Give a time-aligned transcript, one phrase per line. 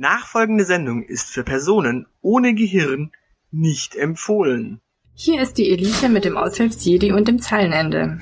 [0.00, 3.12] Nachfolgende Sendung ist für Personen ohne Gehirn
[3.50, 4.80] nicht empfohlen.
[5.12, 8.18] Hier ist die Elite mit dem Aushilfsjedi und dem Zeilenende.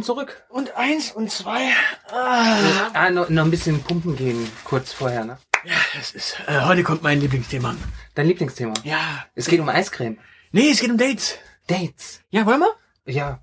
[0.00, 0.42] Willkommen zurück.
[0.48, 1.72] und eins und zwei.
[2.10, 2.90] Ah.
[2.94, 5.36] Ah, noch, noch ein bisschen pumpen gehen, kurz vorher, ne?
[5.64, 6.38] Ja, das ist.
[6.46, 7.76] Äh, heute kommt mein Lieblingsthema.
[8.14, 8.72] Dein Lieblingsthema.
[8.82, 9.26] Ja.
[9.34, 10.16] Es geht um Eiscreme.
[10.52, 11.36] Nee, es geht um Dates.
[11.66, 12.22] Dates.
[12.30, 13.12] Ja, wollen wir?
[13.12, 13.42] Ja.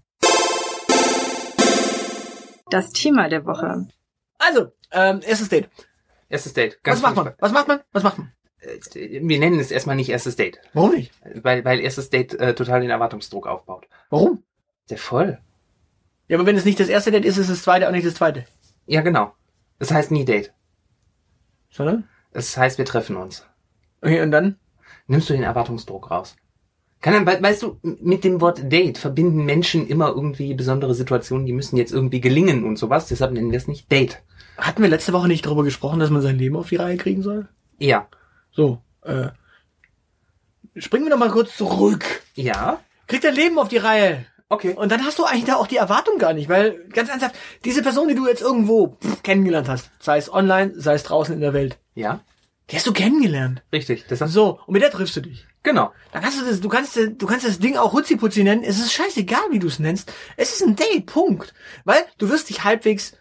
[2.72, 3.88] Das Thema der Woche.
[4.40, 5.70] Also, ähm, erstes Date.
[6.28, 6.80] Erstes Date.
[6.84, 7.34] Was macht man?
[7.38, 7.82] Was macht man?
[7.92, 8.32] Was macht man?
[8.62, 8.80] Äh,
[9.22, 10.60] Wir nennen es erstmal nicht erstes Date.
[10.74, 11.12] Warum nicht?
[11.36, 13.88] Weil, weil erstes Date äh, total den Erwartungsdruck aufbaut.
[14.10, 14.44] Warum?
[14.88, 15.40] Sehr voll.
[16.28, 18.06] Ja, aber wenn es nicht das erste Date ist, ist es das zweite auch nicht
[18.06, 18.46] das zweite.
[18.86, 19.34] Ja, genau.
[19.80, 20.54] Das heißt nie Date.
[21.70, 22.08] Sondern?
[22.34, 23.46] Das heißt, wir treffen uns.
[24.02, 24.58] Okay, und dann?
[25.08, 26.36] Nimmst du den Erwartungsdruck raus?
[27.02, 31.46] Kann dann, we- weißt du, mit dem Wort Date verbinden Menschen immer irgendwie besondere Situationen,
[31.46, 33.08] die müssen jetzt irgendwie gelingen und sowas.
[33.08, 34.22] Deshalb nennen wir es nicht Date.
[34.58, 37.22] Hatten wir letzte Woche nicht darüber gesprochen, dass man sein Leben auf die Reihe kriegen
[37.22, 37.48] soll?
[37.78, 38.08] Ja.
[38.52, 39.28] So, äh.
[40.76, 42.04] Springen wir noch mal kurz zurück.
[42.36, 42.80] Ja.
[43.08, 44.26] Krieg dein Leben auf die Reihe.
[44.50, 44.74] Okay.
[44.74, 47.82] Und dann hast du eigentlich da auch die Erwartung gar nicht, weil ganz ernsthaft, diese
[47.82, 51.54] Person, die du jetzt irgendwo kennengelernt hast, sei es online, sei es draußen in der
[51.54, 52.22] Welt, Ja.
[52.72, 53.62] die hast du kennengelernt.
[53.74, 54.06] Richtig.
[54.08, 55.46] Das hast So, und mit der triffst du dich.
[55.64, 55.92] Genau.
[56.14, 58.64] Dann kannst du das, du kannst, du kannst das Ding auch Hutziputzi nennen.
[58.64, 60.14] Es ist scheißegal, wie du es nennst.
[60.38, 61.54] Es ist ein Date, Punkt.
[61.84, 63.18] Weil du wirst dich halbwegs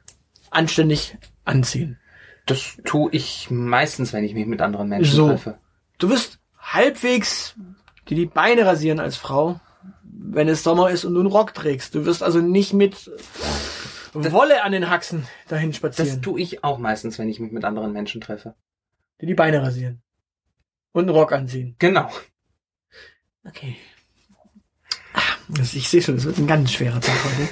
[0.50, 1.98] anständig anziehen.
[2.46, 5.26] Das tue ich meistens, wenn ich mich mit anderen Menschen So.
[5.28, 5.58] treffe.
[5.98, 7.56] Du wirst halbwegs
[8.08, 9.58] dir die Beine rasieren als Frau,
[10.28, 11.94] wenn es Sommer ist und du einen Rock trägst.
[11.94, 13.10] Du wirst also nicht mit
[14.12, 16.22] Wolle an den Haxen dahin Das spazieren.
[16.22, 18.54] tue ich auch meistens, wenn ich mich mit anderen Menschen treffe.
[19.20, 20.02] dir die Beine rasieren.
[20.92, 21.76] Und einen Rock anziehen.
[21.78, 22.10] Genau.
[23.44, 23.76] Okay.
[25.48, 27.48] Das, ich sehe schon, es wird ein ganz schwerer Tag heute.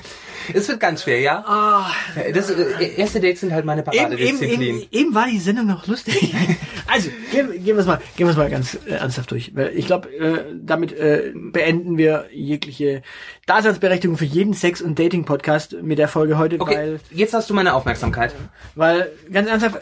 [0.53, 1.45] Es wird ganz schwer, ja?
[1.47, 1.91] Ah,
[2.33, 4.61] Das, äh, erste Dates sind halt meine eben, eben, Paradedisziplin.
[4.61, 6.35] eben, eben war die Sendung noch lustig.
[6.87, 9.57] Also, gehen, gehen wir es mal, gehen wir es mal ganz äh, ernsthaft durch.
[9.57, 13.01] Weil ich glaube, äh, damit äh, beenden wir jegliche
[13.47, 17.55] Daseinsberechtigung für jeden Sex- und Dating-Podcast mit der Folge heute, Okay, weil, jetzt hast du
[17.55, 18.35] meine Aufmerksamkeit.
[18.75, 19.81] weil ganz ernsthaft,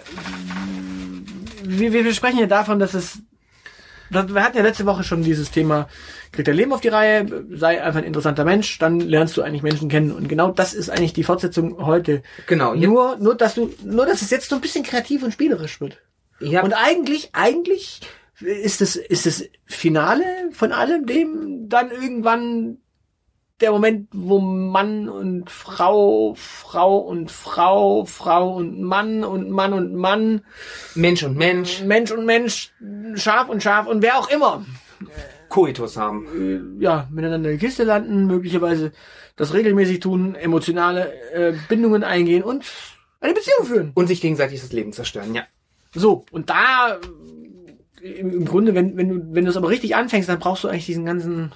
[1.64, 3.18] wir, wir sprechen ja davon, dass es
[4.12, 5.88] wir hatten ja letzte Woche schon dieses Thema,
[6.32, 9.62] kriegt dein Leben auf die Reihe, sei einfach ein interessanter Mensch, dann lernst du eigentlich
[9.62, 10.12] Menschen kennen.
[10.12, 12.22] Und genau das ist eigentlich die Fortsetzung heute.
[12.46, 12.74] Genau.
[12.74, 15.98] Nur, nur, dass du, nur, dass es jetzt so ein bisschen kreativ und spielerisch wird.
[16.40, 18.00] ja, Und eigentlich, eigentlich
[18.40, 22.78] ist es, ist das Finale von allem dem dann irgendwann
[23.62, 29.94] der Moment, wo Mann und Frau, Frau und Frau, Frau und Mann und Mann und
[29.94, 30.42] Mann,
[30.94, 32.72] Mensch und Mensch Mensch und Mensch,
[33.14, 34.64] Schaf und Schaf und wer auch immer,
[35.48, 36.26] Koitus haben.
[36.78, 38.92] äh, ja, miteinander in der Kiste landen, möglicherweise
[39.36, 42.64] das regelmäßig tun, emotionale äh, Bindungen eingehen und
[43.20, 43.92] eine Beziehung führen.
[43.94, 45.44] Und sich gegenseitig das Leben zerstören, ja.
[45.94, 46.98] So, und da
[48.02, 50.64] äh, im, im Grunde, wenn, wenn du, wenn du es aber richtig anfängst, dann brauchst
[50.64, 51.52] du eigentlich diesen ganzen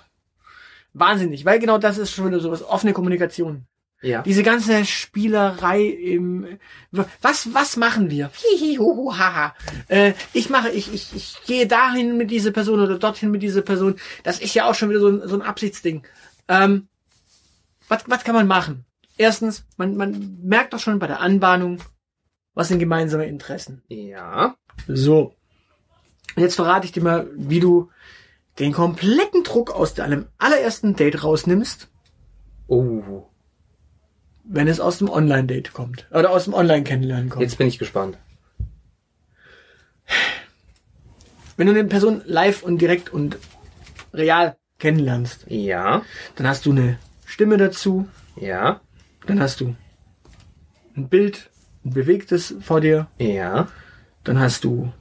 [0.99, 3.67] wahnsinnig, weil genau das ist schon wieder sowas, offene Kommunikation.
[4.03, 4.23] Ja.
[4.23, 6.59] Diese ganze Spielerei im
[7.23, 8.31] was was machen wir?
[8.34, 9.55] Hihi, hu, hu, haha.
[9.89, 13.62] Äh, ich mache ich, ich ich gehe dahin mit dieser Person oder dorthin mit dieser
[13.62, 13.97] Person.
[14.23, 16.03] Das ist ja auch schon wieder so ein, so ein Absichtsding.
[16.49, 16.89] Ähm,
[17.89, 18.84] was was kann man machen?
[19.17, 21.78] Erstens, man man merkt doch schon bei der Anbahnung,
[22.55, 23.83] was sind gemeinsame Interessen.
[23.89, 24.57] Ja.
[24.87, 25.34] So.
[26.37, 27.91] Jetzt verrate ich dir mal, wie du
[28.58, 31.88] den kompletten Druck aus deinem allerersten Date rausnimmst,
[32.68, 33.26] Oh.
[34.44, 36.06] wenn es aus dem Online-Date kommt.
[36.10, 37.42] Oder aus dem Online-Kennenlernen kommt.
[37.42, 38.18] Jetzt bin ich gespannt.
[41.56, 43.38] Wenn du eine Person live und direkt und
[44.12, 46.03] real kennenlernst, Ja.
[46.36, 48.80] dann hast du eine Stimme dazu, Ja.
[49.26, 49.74] dann hast du
[50.97, 51.50] ein Bild,
[51.84, 53.68] ein bewegtes vor dir, Ja.
[54.24, 54.92] dann hast du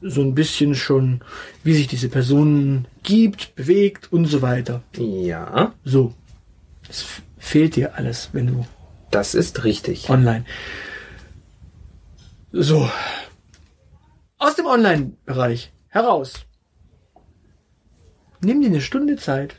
[0.00, 1.20] so ein bisschen schon,
[1.64, 4.82] wie sich diese Person gibt, bewegt und so weiter.
[4.96, 5.74] Ja.
[5.84, 6.14] So.
[6.88, 7.04] Es
[7.38, 8.66] fehlt dir alles, wenn du
[9.10, 10.08] Das ist richtig.
[10.10, 10.44] online.
[12.52, 12.88] So.
[14.38, 16.34] Aus dem Online-Bereich heraus.
[18.40, 19.56] Nimm dir eine Stunde Zeit.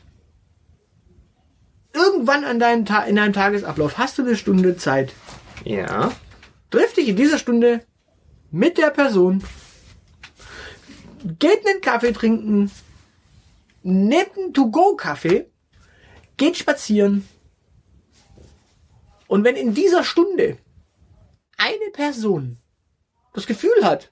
[1.92, 5.12] Irgendwann an deinem Ta in deinem Tagesablauf hast du eine Stunde Zeit.
[5.64, 6.12] Ja.
[6.70, 7.80] Triff dich in dieser Stunde
[8.50, 9.42] mit der Person.
[11.38, 12.70] Geht einen Kaffee trinken.
[13.82, 15.50] Nehmt einen To-Go-Kaffee.
[16.36, 17.28] Geht spazieren.
[19.26, 20.58] Und wenn in dieser Stunde
[21.56, 22.58] eine Person
[23.34, 24.10] das Gefühl hat,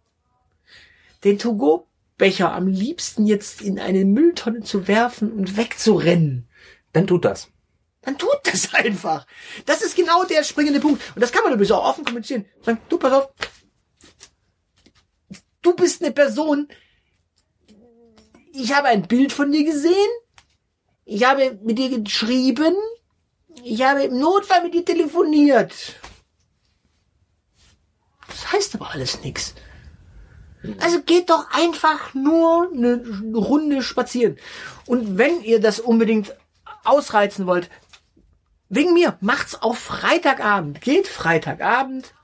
[1.25, 6.49] den To-Go-Becher am liebsten jetzt in eine Mülltonne zu werfen und wegzurennen,
[6.93, 7.49] Dann tut das.
[8.03, 9.26] dann tut das einfach.
[9.64, 11.03] Das ist genau der springende Punkt.
[11.14, 12.44] Und das kann man übrigens auch offen kommunizieren.
[12.62, 13.29] Sagen, du, pass auf.
[15.62, 16.69] Du bist eine Person.
[18.58, 20.08] Ich habe ein Bild von dir gesehen.
[21.05, 22.75] Ich habe mit dir geschrieben.
[23.62, 25.75] Ich habe im Notfall mit dir telefoniert.
[28.29, 29.55] Das heißt aber alles nichts.
[30.81, 33.05] Also geht doch einfach nur eine
[33.35, 34.38] Runde spazieren.
[34.87, 36.35] Und wenn ihr das unbedingt
[36.82, 37.69] ausreizen wollt,
[38.70, 40.81] wegen mir, macht's auf Freitagabend.
[40.81, 42.14] Geht Freitagabend,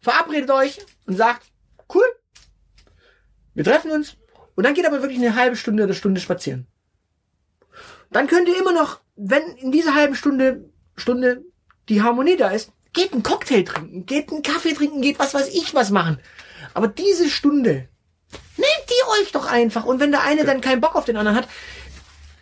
[0.00, 1.44] verabredet euch und sagt,
[1.92, 2.06] cool,
[3.54, 4.16] wir treffen uns.
[4.54, 6.66] Und dann geht aber wirklich eine halbe Stunde oder Stunde spazieren.
[8.10, 11.44] Dann könnt ihr immer noch, wenn in dieser halben Stunde, Stunde
[11.88, 15.48] die Harmonie da ist, geht einen Cocktail trinken, geht einen Kaffee trinken, geht was weiß
[15.48, 16.18] ich was machen.
[16.74, 17.88] Aber diese Stunde,
[18.56, 19.84] nehmt die euch doch einfach.
[19.84, 21.48] Und wenn der eine dann keinen Bock auf den anderen hat,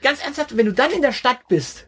[0.03, 1.87] ganz ernsthaft, wenn du dann in der Stadt bist,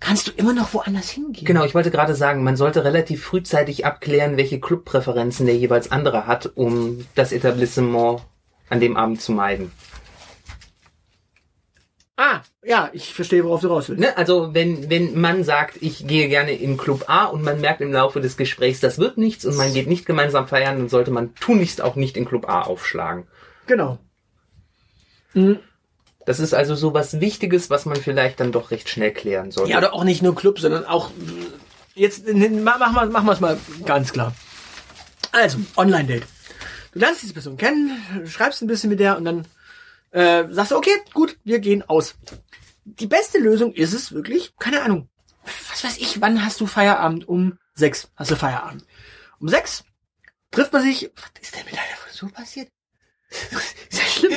[0.00, 1.44] kannst du immer noch woanders hingehen.
[1.44, 6.26] Genau, ich wollte gerade sagen, man sollte relativ frühzeitig abklären, welche Clubpräferenzen der jeweils andere
[6.26, 8.22] hat, um das Etablissement
[8.70, 9.70] an dem Abend zu meiden.
[12.16, 14.00] Ah, ja, ich verstehe, worauf du raus willst.
[14.00, 14.14] Ne?
[14.16, 17.92] Also wenn, wenn man sagt, ich gehe gerne in Club A und man merkt im
[17.92, 21.34] Laufe des Gesprächs, das wird nichts und man geht nicht gemeinsam feiern, dann sollte man
[21.34, 23.26] tunlichst auch nicht in Club A aufschlagen.
[23.66, 23.98] Genau.
[26.26, 29.70] Das ist also so was Wichtiges, was man vielleicht dann doch recht schnell klären sollte.
[29.70, 31.10] Ja, oder auch nicht nur Club, sondern auch
[31.94, 34.34] jetzt mach machen wir es mal ganz klar.
[35.32, 36.24] Also, Online-Date.
[36.92, 39.46] Du lernst diese Person kennen, schreibst ein bisschen mit der und dann
[40.10, 42.16] äh, sagst du, okay, gut, wir gehen aus.
[42.84, 45.08] Die beste Lösung ist es wirklich, keine Ahnung,
[45.70, 47.28] was weiß ich, wann hast du Feierabend?
[47.28, 48.84] Um sechs hast du Feierabend.
[49.38, 49.84] Um sechs
[50.50, 52.68] trifft man sich, was ist denn mit deiner Frisur passiert?
[53.88, 54.34] Ist ja schlimm.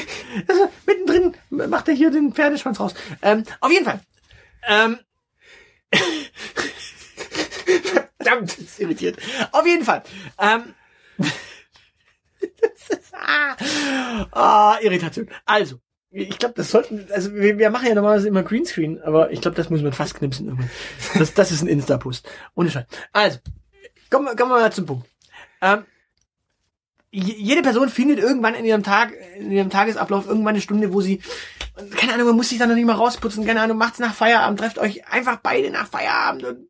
[0.47, 2.93] Also, mittendrin macht er hier den Pferdeschwanz raus.
[3.23, 3.99] Ähm, auf jeden Fall.
[4.67, 4.99] Ähm,
[8.17, 9.17] Verdammt, ist irritiert.
[9.51, 10.03] Auf jeden Fall.
[10.39, 10.75] Ähm,
[12.61, 13.55] das ist, ah,
[14.31, 15.27] ah, Irritation.
[15.45, 15.77] Also,
[16.11, 19.57] ich glaube, das sollten, also wir, wir machen ja normalerweise immer Greenscreen, aber ich glaube,
[19.57, 20.69] das muss man fast knipsen irgendwann.
[21.17, 22.29] Das, das ist ein Insta-Post.
[22.55, 22.85] Ohne Scheiß.
[23.11, 23.39] Also,
[24.09, 25.07] kommen, wir- kommen wir mal zum Punkt.
[25.61, 25.85] Ähm,
[27.11, 31.01] je- jede Person findet irgendwann in ihrem Tag, in ihrem Tagesablauf irgendwann eine Stunde, wo
[31.01, 31.21] sie,
[31.95, 34.59] keine Ahnung, man muss sich dann noch nicht mal rausputzen, keine Ahnung, macht's nach Feierabend,
[34.59, 36.67] trefft euch einfach beide nach Feierabend und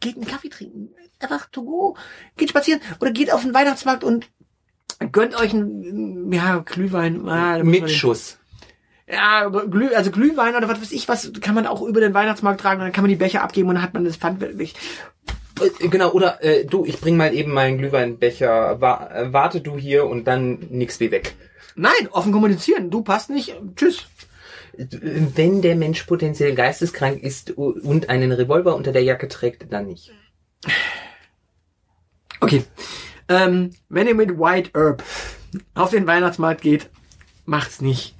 [0.00, 0.90] geht einen Kaffee trinken.
[1.20, 1.96] Einfach to go,
[2.36, 4.28] geht spazieren oder geht auf den Weihnachtsmarkt und
[5.12, 7.28] gönnt euch einen, ja, Glühwein.
[7.28, 8.38] Ah, Mit Schuss.
[9.10, 12.60] ja, Glüh, also Glühwein oder was weiß ich was, kann man auch über den Weihnachtsmarkt
[12.60, 14.72] tragen und dann kann man die Becher abgeben und dann hat man das Pfand weg.
[15.60, 19.76] Äh, Genau, oder äh, du, ich bring mal eben meinen Glühweinbecher, wa äh, warte du
[19.78, 21.34] hier und dann nix wie weg.
[21.76, 22.90] Nein, offen kommunizieren.
[22.90, 23.54] Du passt nicht.
[23.76, 24.04] Tschüss.
[24.76, 30.10] Wenn der Mensch potenziell geisteskrank ist und einen Revolver unter der Jacke trägt, dann nicht.
[32.40, 32.64] Okay.
[33.28, 35.02] Ähm, wenn ihr mit White Herb
[35.74, 36.90] auf den Weihnachtsmarkt geht,
[37.44, 38.16] macht's nicht.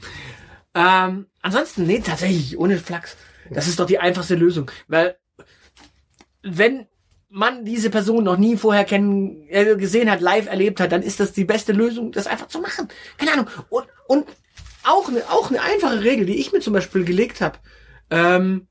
[0.75, 3.17] Ähm, ansonsten, nee, tatsächlich, ohne Flachs.
[3.51, 4.71] Das ist doch die einfachste Lösung.
[4.89, 5.17] Weil,
[6.43, 6.87] wenn
[7.29, 11.21] man diese Person noch nie vorher kennen, äh, gesehen hat, live erlebt hat, dann ist
[11.21, 12.89] das die beste Lösung, das einfach zu machen.
[13.19, 13.47] Keine Ahnung.
[13.69, 14.27] Und, und
[14.85, 17.59] auch eine, auch eine einfache Regel, die ich mir zum Beispiel gelegt habe.
[18.11, 18.69] Ähm,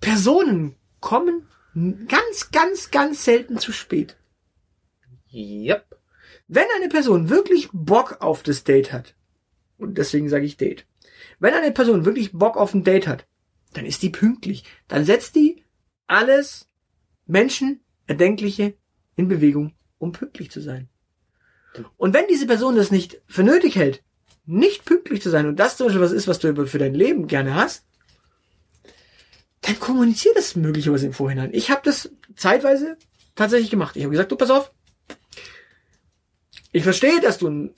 [0.00, 1.46] Personen kommen
[2.08, 4.16] ganz, ganz, ganz selten zu spät.
[5.32, 5.96] Yep.
[6.48, 9.14] Wenn eine Person wirklich Bock auf das Date hat,
[9.78, 10.86] und deswegen sage ich Date,
[11.38, 13.26] wenn eine Person wirklich Bock auf ein Date hat,
[13.72, 14.64] dann ist die pünktlich.
[14.88, 15.64] Dann setzt die
[16.06, 16.68] alles
[17.26, 18.74] Menschen Erdenkliche
[19.14, 20.88] in Bewegung, um pünktlich zu sein.
[21.96, 24.02] Und wenn diese Person das nicht für nötig hält,
[24.44, 27.28] nicht pünktlich zu sein, und das zum Beispiel was ist, was du für dein Leben
[27.28, 27.86] gerne hast,
[29.60, 31.50] dann kommunizier das möglicherweise im Vorhinein.
[31.52, 32.96] Ich habe das zeitweise
[33.36, 33.94] tatsächlich gemacht.
[33.94, 34.72] Ich habe gesagt, du pass auf,
[36.72, 37.70] ich verstehe, dass du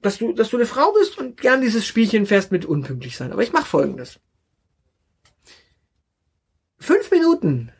[0.00, 3.30] dass du, dass du eine Frau bist und gern dieses Spielchen fährst mit unpünktlich sein.
[3.30, 4.18] Aber ich mache folgendes.
[6.78, 7.70] Fünf Minuten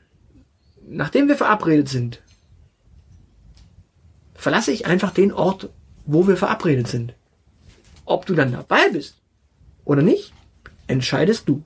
[0.93, 2.23] nachdem wir verabredet sind,
[4.35, 5.71] verlasse ich einfach den Ort,
[6.05, 7.15] wo wir verabredet sind.
[8.05, 9.17] Ob du dann dabei bist
[9.85, 10.33] oder nicht,
[10.87, 11.63] entscheidest du.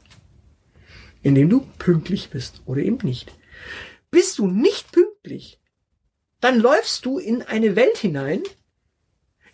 [1.23, 3.33] Indem du pünktlich bist oder eben nicht.
[4.11, 5.59] Bist du nicht pünktlich,
[6.41, 8.43] dann läufst du in eine Welt hinein,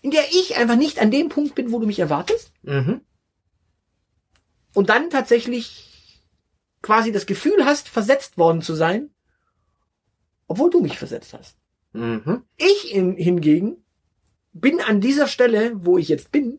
[0.01, 2.53] in der ich einfach nicht an dem Punkt bin, wo du mich erwartest.
[2.63, 3.01] Mhm.
[4.75, 6.21] Und dann tatsächlich
[6.81, 9.11] quasi das Gefühl hast, versetzt worden zu sein,
[10.49, 11.57] obwohl du mich versetzt hast.
[11.93, 12.43] Mhm.
[12.57, 13.85] Ich in, hingegen
[14.53, 16.59] bin an dieser Stelle, wo ich jetzt bin,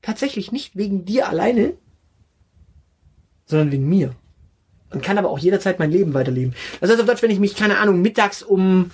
[0.00, 1.76] tatsächlich nicht wegen dir alleine,
[3.44, 4.16] sondern wegen mir.
[4.92, 6.54] Und kann aber auch jederzeit mein Leben weiterleben.
[6.80, 8.90] Das heißt auf Deutsch, wenn ich mich, keine Ahnung, mittags um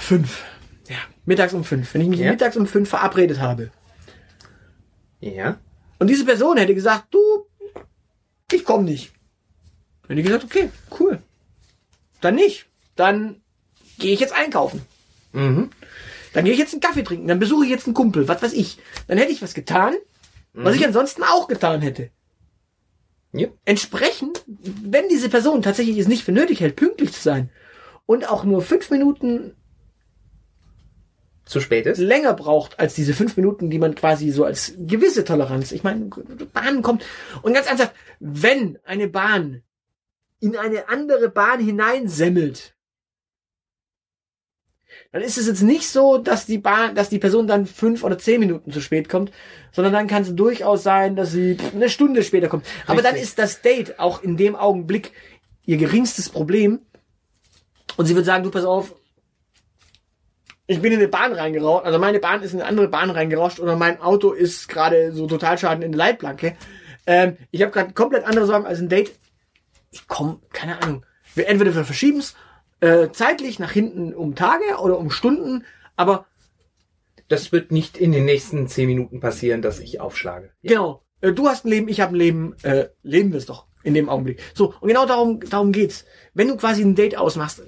[0.00, 0.42] fünf,
[0.88, 2.30] ja, mittags um fünf, wenn ich mich Ja.
[2.30, 3.70] mittags um fünf verabredet habe
[5.20, 5.58] Ja.
[5.98, 7.18] und diese Person hätte gesagt, du,
[8.52, 9.12] ich komme nicht.
[10.08, 10.68] Hätte ich gesagt, okay,
[11.00, 11.22] cool.
[12.20, 12.66] Dann nicht.
[12.96, 13.40] Dann
[13.98, 14.82] gehe ich jetzt einkaufen.
[15.32, 15.70] Mhm.
[16.34, 18.52] Dann gehe ich jetzt einen Kaffee trinken, dann besuche ich jetzt einen Kumpel, was weiß
[18.52, 18.78] ich.
[19.06, 19.94] Dann hätte ich was getan,
[20.54, 22.10] was ich ansonsten auch getan hätte.
[23.32, 23.48] Ja.
[23.64, 27.50] Entsprechend, wenn diese Person tatsächlich es nicht für nötig hält, pünktlich zu sein
[28.04, 29.56] und auch nur fünf Minuten
[31.44, 31.98] Zu spät ist.
[31.98, 36.10] länger braucht als diese fünf Minuten, die man quasi so als gewisse Toleranz, ich meine,
[36.52, 37.04] Bahn kommt
[37.42, 39.62] und ganz ernsthaft, wenn eine Bahn
[40.40, 42.74] in eine andere Bahn hineinsemmelt,
[45.12, 48.18] dann ist es jetzt nicht so, dass die Bahn, dass die Person dann fünf oder
[48.18, 49.30] zehn Minuten zu spät kommt,
[49.70, 52.66] sondern dann kann es durchaus sein, dass sie eine Stunde später kommt.
[52.86, 53.28] Aber dann Richtig.
[53.28, 55.12] ist das Date auch in dem Augenblick
[55.66, 56.80] ihr geringstes Problem.
[57.98, 58.94] Und sie wird sagen, du pass auf,
[60.66, 63.60] ich bin in eine Bahn reingerauscht, also meine Bahn ist in eine andere Bahn reingerauscht
[63.60, 66.56] oder mein Auto ist gerade so Totalschaden in der Leitplanke.
[67.06, 69.12] Ähm, ich habe gerade komplett andere Sorgen als ein Date.
[69.90, 71.04] Ich komme, keine Ahnung.
[71.34, 72.34] Wir entweder wir verschieben es
[72.82, 75.64] äh, zeitlich nach hinten um Tage oder um Stunden,
[75.96, 76.26] aber
[77.28, 80.50] Das wird nicht in den nächsten zehn Minuten passieren, dass ich aufschlage.
[80.62, 81.02] genau.
[81.22, 83.94] Äh, du hast ein Leben, ich habe ein Leben, äh, leben wir es doch in
[83.94, 84.40] dem Augenblick.
[84.54, 86.04] So, und genau darum, darum geht's.
[86.34, 87.62] Wenn du quasi ein Date ausmachst,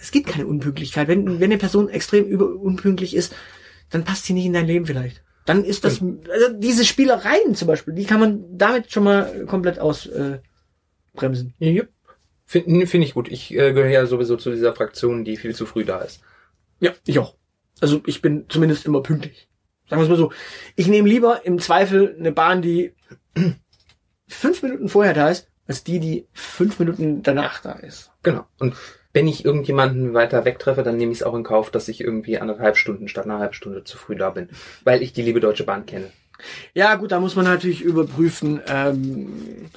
[0.00, 1.08] es gibt keine Unpünktlichkeit.
[1.08, 3.34] Wenn, wenn eine Person extrem über unpünktlich ist,
[3.90, 5.22] dann passt sie nicht in dein Leben vielleicht.
[5.46, 9.78] Dann ist das, also diese Spielereien zum Beispiel, die kann man damit schon mal komplett
[9.78, 10.34] ausbremsen.
[10.34, 11.54] Äh, bremsen.
[11.58, 11.84] Ja.
[12.48, 13.28] Finde find ich gut.
[13.28, 16.22] Ich äh, gehöre ja sowieso zu dieser Fraktion, die viel zu früh da ist.
[16.80, 17.34] ja, ich auch.
[17.78, 19.48] Also ich bin zumindest immer pünktlich.
[19.86, 20.32] Sagen wir es mal so.
[20.74, 22.94] Ich nehme lieber im Zweifel eine Bahn, die
[24.28, 28.12] fünf Minuten vorher da ist, als die, die fünf Minuten danach da ist.
[28.22, 28.46] Genau.
[28.58, 28.74] Und
[29.12, 32.38] wenn ich irgendjemanden weiter wegtreffe, dann nehme ich es auch in Kauf, dass ich irgendwie
[32.38, 34.48] anderthalb Stunden statt einer halben Stunde zu früh da bin.
[34.84, 36.10] Weil ich die liebe Deutsche Bahn kenne.
[36.72, 39.68] Ja, gut, da muss man natürlich überprüfen, ähm,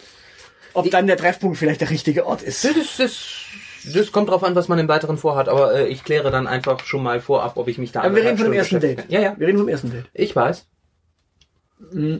[0.74, 2.64] ob dann der Treffpunkt vielleicht der richtige Ort ist.
[2.64, 3.46] Das, das,
[3.94, 6.86] das kommt drauf an, was man im Weiteren vorhat, aber äh, ich kläre dann einfach
[6.86, 9.12] schon mal vorab, ob ich mich da Aber wir reden von dem anderthalb ersten Date.
[9.12, 9.36] Ja, ja.
[9.38, 10.06] Wir reden vom ersten Date.
[10.14, 10.68] Ich weiß.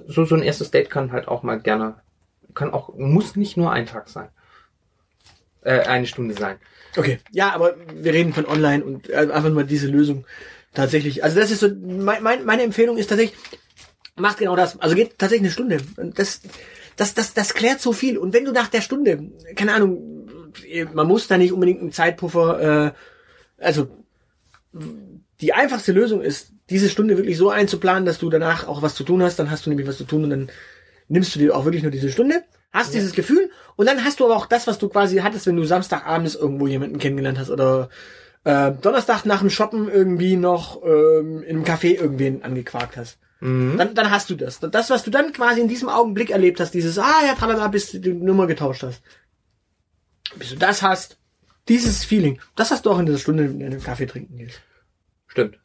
[0.08, 1.96] So, so ein erstes Date kann halt auch mal gerne,
[2.56, 4.30] kann auch, muss nicht nur ein Tag sein.
[5.62, 6.58] Äh, eine Stunde sein.
[6.98, 7.20] Okay.
[7.32, 10.26] Ja, aber wir reden von online und äh, einfach nur diese Lösung
[10.74, 11.24] tatsächlich.
[11.24, 13.38] Also das ist so, mein, mein, meine Empfehlung ist tatsächlich,
[14.16, 14.80] macht genau das.
[14.80, 15.78] Also geht tatsächlich eine Stunde.
[15.98, 16.42] Und das,
[16.96, 18.18] das, das, das klärt so viel.
[18.18, 20.28] Und wenn du nach der Stunde, keine Ahnung,
[20.94, 23.88] man muss da nicht unbedingt einen Zeitpuffer, äh, also
[25.42, 29.04] die einfachste Lösung ist, diese Stunde wirklich so einzuplanen, dass du danach auch was zu
[29.04, 30.50] tun hast, dann hast du nämlich was zu tun und dann
[31.08, 34.26] nimmst du dir auch wirklich nur diese Stunde, hast dieses Gefühl und dann hast du
[34.26, 37.90] aber auch das, was du quasi hattest, wenn du Samstagabends irgendwo jemanden kennengelernt hast oder
[38.44, 43.18] äh, Donnerstag nach dem Shoppen irgendwie noch ähm, in einem Café irgendwen angequakt hast.
[43.42, 44.60] Dann, dann hast du das.
[44.60, 47.92] Das, was du dann quasi in diesem Augenblick erlebt hast, dieses, ah ja, tralala, bis
[47.92, 49.02] du die Nummer getauscht hast.
[50.36, 51.18] Bis du das hast,
[51.68, 54.62] dieses Feeling, das hast du auch in dieser Stunde, in einem Kaffee trinken gehst.
[55.28, 55.58] Stimmt.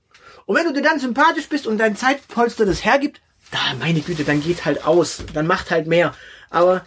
[0.46, 4.24] Und wenn du dir dann sympathisch bist und dein Zeitpolster das hergibt, da, meine Güte,
[4.24, 5.24] dann geht halt aus.
[5.34, 6.14] Dann macht halt mehr.
[6.50, 6.84] Aber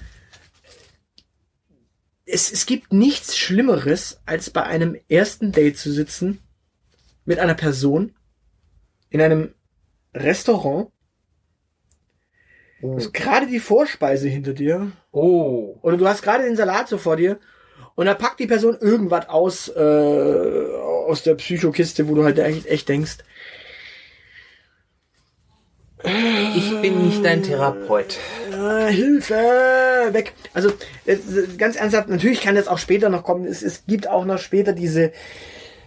[2.26, 6.40] es, es gibt nichts Schlimmeres, als bei einem ersten Date zu sitzen
[7.26, 8.16] mit einer Person
[9.10, 9.54] in einem
[10.20, 10.92] Restaurant.
[12.82, 15.78] Du hast gerade die Vorspeise hinter dir Oh.
[15.82, 17.40] oder du hast gerade den Salat so vor dir
[17.96, 20.66] und da packt die Person irgendwas aus äh,
[21.10, 23.18] aus der Psychokiste, wo du halt echt, echt denkst,
[26.56, 28.18] Ich bin nicht dein Therapeut.
[28.54, 29.34] Ah, Hilfe,
[30.12, 30.34] weg.
[30.54, 30.72] Also
[31.58, 33.46] ganz ernsthaft, natürlich kann das auch später noch kommen.
[33.46, 35.12] Es, es gibt auch noch später diese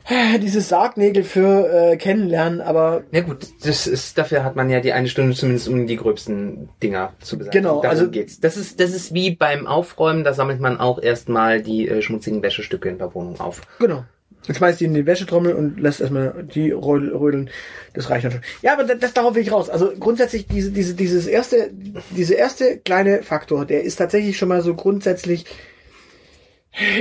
[0.09, 4.81] äh, diese Sargnägel für äh, Kennenlernen, aber Ja gut, das ist, dafür hat man ja
[4.81, 7.65] die eine Stunde zumindest, um die gröbsten Dinger zu beseitigen.
[7.65, 8.41] Genau, Darum also- geht's.
[8.41, 12.43] Das ist, das ist wie beim Aufräumen, da sammelt man auch erstmal die äh, schmutzigen
[12.43, 13.61] Wäschestücke in der Wohnung auf.
[13.79, 14.05] genau.
[14.49, 17.49] Und schmeißt die in die Wäschetrommel und lässt erstmal die röd- rödeln.
[17.95, 18.41] Das reicht schon.
[18.61, 19.71] Ja, aber das, das darauf will ich raus.
[19.71, 21.71] Also grundsätzlich diese, diese, dieses erste,
[22.11, 25.45] diese erste kleine Faktor, der ist tatsächlich schon mal so grundsätzlich,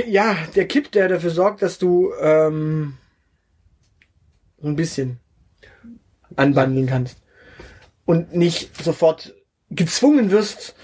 [0.06, 2.98] ja, der Kipp, der dafür sorgt, dass du ähm,
[4.58, 5.18] so ein bisschen
[6.36, 7.18] anbandeln kannst
[8.04, 9.34] und nicht sofort
[9.70, 10.74] gezwungen wirst,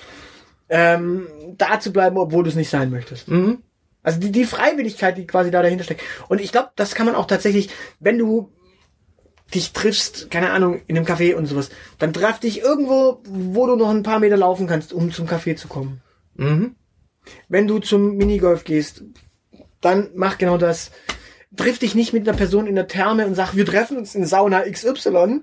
[0.68, 1.26] ähm,
[1.56, 3.28] da zu bleiben, obwohl du es nicht sein möchtest.
[3.28, 3.62] Mhm.
[4.02, 6.02] Also die, die Freiwilligkeit, die quasi da dahinter steckt.
[6.28, 8.52] Und ich glaube, das kann man auch tatsächlich, wenn du
[9.54, 13.76] dich triffst, keine Ahnung, in einem Café und sowas, dann treff dich irgendwo, wo du
[13.76, 16.02] noch ein paar Meter laufen kannst, um zum Café zu kommen.
[16.34, 16.74] Mhm.
[17.48, 19.02] Wenn du zum Minigolf gehst,
[19.80, 20.90] dann mach genau das.
[21.56, 24.26] Triff dich nicht mit einer Person in der Therme und sag, wir treffen uns in
[24.26, 25.40] Sauna XY,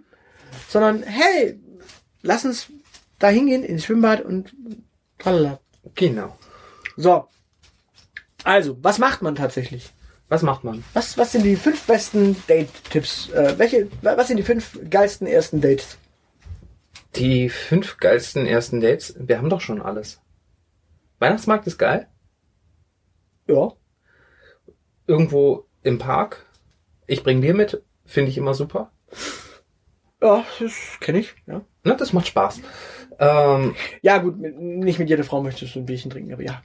[0.70, 1.60] sondern hey,
[2.22, 2.68] lass uns
[3.20, 4.54] da hingehen ins Schwimmbad und
[5.18, 5.60] tralala.
[5.96, 6.38] Genau.
[6.96, 7.28] So.
[8.44, 9.92] Also, was macht man tatsächlich?
[10.28, 10.84] Was macht man?
[10.94, 13.30] Was, was sind die fünf besten Date-Tipps?
[13.30, 15.98] Äh, welche, was sind die fünf geilsten ersten Dates?
[17.16, 19.16] Die fünf geilsten ersten Dates.
[19.18, 20.20] Wir haben doch schon alles.
[21.26, 22.08] Weihnachtsmarkt ist geil.
[23.48, 23.74] Ja.
[25.08, 26.46] Irgendwo im Park.
[27.08, 27.82] Ich bring Bier mit.
[28.06, 28.92] Finde ich immer super.
[30.22, 31.62] Ja, das kenne ich, ja.
[31.84, 32.62] Na, das macht Spaß.
[33.20, 36.64] Ähm, Ja, gut, mit, nicht mit jeder Frau möchtest du ein Bierchen trinken, aber ja.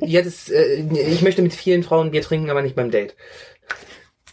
[0.00, 3.16] ja, das, äh, ich möchte mit vielen Frauen Bier trinken, aber nicht beim Date.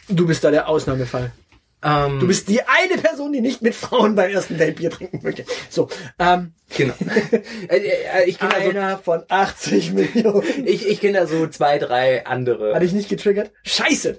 [0.07, 1.31] Du bist da der Ausnahmefall.
[1.81, 5.21] Ähm, Du bist die eine Person, die nicht mit Frauen beim ersten Date Bier trinken
[5.23, 5.45] möchte.
[5.69, 6.93] So, ähm, genau.
[7.69, 10.67] äh, äh, ich kenne also, einer von 80 Millionen.
[10.67, 12.75] ich, ich kenne da so zwei, drei andere.
[12.75, 13.51] Hatte ich nicht getriggert?
[13.63, 14.17] Scheiße!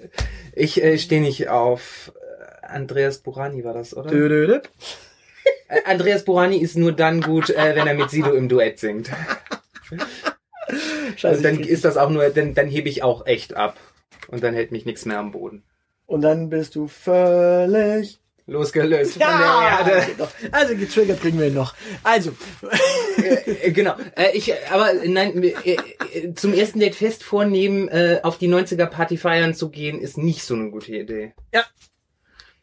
[0.53, 4.09] Ich äh, stehe nicht auf äh, Andreas Burani war das, oder?
[4.09, 4.69] Dödödöd.
[5.67, 9.11] Äh, Andreas Burani ist nur dann gut, äh, wenn er mit Sido im Duett singt.
[11.15, 11.37] Scheiße.
[11.37, 13.77] Und dann ist das auch nur, dann, dann hebe ich auch echt ab.
[14.27, 15.63] Und dann hält mich nichts mehr am Boden.
[16.11, 20.27] Und dann bist du völlig Losgelöst von Ja, der Erde.
[20.51, 21.73] Also getriggert kriegen wir ihn noch.
[22.03, 22.31] Also,
[23.23, 23.95] Äh, genau.
[24.17, 25.53] Äh, ich, aber nein, äh,
[26.13, 30.17] äh, zum ersten Date fest vornehmen, äh, auf die 90er Party feiern zu gehen, ist
[30.17, 31.33] nicht so eine gute Idee.
[31.53, 31.63] ja.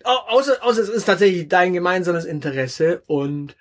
[0.05, 3.55] Au- Außer, außer es ist tatsächlich dein gemeinsames Interesse und äh,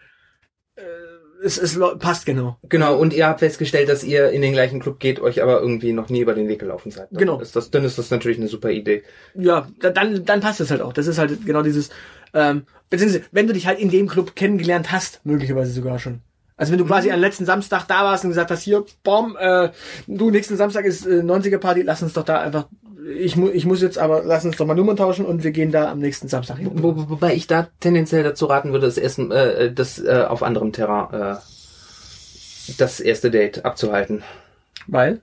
[1.44, 2.58] es, es passt genau.
[2.70, 5.94] Genau, und ihr habt festgestellt, dass ihr in den gleichen Club geht, euch aber irgendwie
[5.94, 7.08] noch nie über den Weg gelaufen seid.
[7.12, 7.40] Dann Genau.
[7.40, 9.04] Ist das, dann ist das natürlich eine super Idee.
[9.36, 10.94] Ja, da- dann, dann passt es halt auch.
[10.94, 11.90] Das ist halt genau dieses,
[12.34, 16.22] ähm, beziehungsweise wenn du dich halt in dem Club kennengelernt hast, möglicherweise sogar schon.
[16.58, 19.70] Also wenn du quasi am letzten Samstag da warst und gesagt hast, hier, bom, äh,
[20.08, 22.68] du, nächsten Samstag ist äh, 90er Party, lass uns doch da einfach,
[23.16, 25.72] ich, mu ich muss jetzt aber, lass uns doch mal Nummern tauschen und wir gehen
[25.72, 26.72] da am nächsten Samstag hin.
[26.74, 30.42] Wo, wo- wobei ich da tendenziell dazu raten würde, das Essen, äh, das äh, auf
[30.44, 31.36] anderem Terrain, äh,
[32.78, 34.24] das erste Date abzuhalten.
[34.88, 35.22] Weil?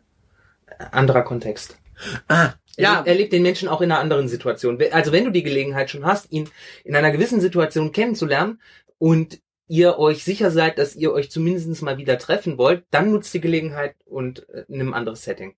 [0.93, 1.77] Anderer Kontext.
[2.29, 2.95] Ah, Ja.
[2.95, 4.79] ja, Erlebt den Menschen auch in einer anderen Situation.
[4.93, 6.49] Also wenn du die Gelegenheit schon hast, ihn
[6.85, 8.61] in einer gewissen Situation kennenzulernen
[8.99, 13.33] und ihr euch sicher seid, dass ihr euch zumindest mal wieder treffen wollt, dann nutzt
[13.35, 15.55] die Gelegenheit und äh, nimm ein anderes Setting.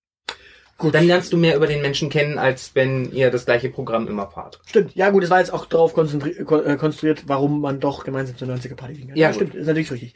[0.78, 0.94] Gut.
[0.94, 4.28] Dann lernst du mehr über den Menschen kennen, als wenn ihr das gleiche Programm immer
[4.28, 4.60] fahrt.
[4.66, 8.48] Stimmt, ja gut, es war jetzt auch darauf äh, konstruiert, warum man doch gemeinsam zur
[8.48, 9.12] 90er Party ging.
[9.14, 9.36] Ja, gut.
[9.36, 10.14] stimmt, ist natürlich richtig.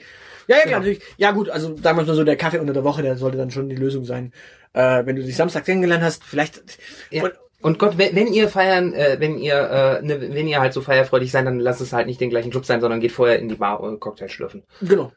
[0.48, 0.78] Ja, ja, klar, Genau.
[0.80, 1.02] natürlich.
[1.16, 3.50] Ja gut, also sagen wir mal so, der Kaffee unter der Woche, der sollte dann
[3.50, 4.32] schon die Lösung sein.
[4.74, 6.62] Äh, wenn du dich Samstag kennengelernt hast, vielleicht...
[7.10, 7.24] Ja.
[7.24, 10.72] Und, Und Gott, wenn, wenn ihr feiern, äh, wenn ihr, äh, ne, wenn ihr halt
[10.72, 13.38] so feierfreudig seid, dann lasst es halt nicht den gleichen Club sein, sondern geht vorher
[13.38, 14.62] in die Bar und Cocktail schlürfen.
[14.80, 15.12] genau.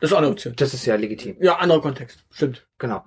[0.00, 0.54] Das ist auch eine Option.
[0.56, 1.36] Das ist ja legitim.
[1.40, 2.24] Ja, anderer Kontext.
[2.30, 2.66] Stimmt.
[2.78, 3.04] Genau.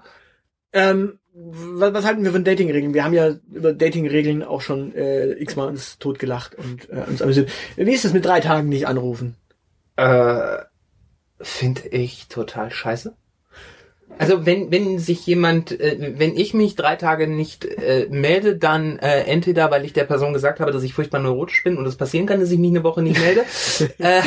[0.73, 2.93] Ähm, was, was halten wir von Datingregeln?
[2.93, 7.49] Wir haben ja über Datingregeln auch schon äh, x-mal uns totgelacht und äh, uns amüsiert.
[7.77, 9.35] Wie ist es mit drei Tagen nicht anrufen?
[9.95, 10.57] Äh,
[11.39, 13.15] finde ich total scheiße.
[14.21, 18.99] Also wenn wenn sich jemand, äh, wenn ich mich drei Tage nicht äh, melde, dann
[18.99, 21.95] äh, entweder weil ich der Person gesagt habe, dass ich furchtbar neurotisch bin und es
[21.95, 23.43] passieren kann, dass ich mich eine Woche nicht melde,
[23.97, 24.21] äh,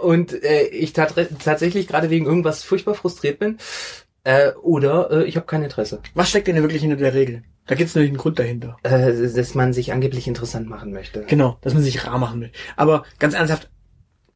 [0.00, 1.12] und äh, ich tat
[1.44, 3.58] tatsächlich gerade wegen irgendwas furchtbar frustriert bin,
[4.22, 7.42] äh, oder äh, ich habe kein Interesse, Was steckt denn wirklich hinter der Regel?
[7.66, 8.76] Da gibt es nämlich einen Grund dahinter.
[8.84, 11.24] äh, dass man sich angeblich interessant machen möchte.
[11.26, 12.50] Genau, dass man sich rar machen will.
[12.76, 13.70] Aber ganz ernsthaft,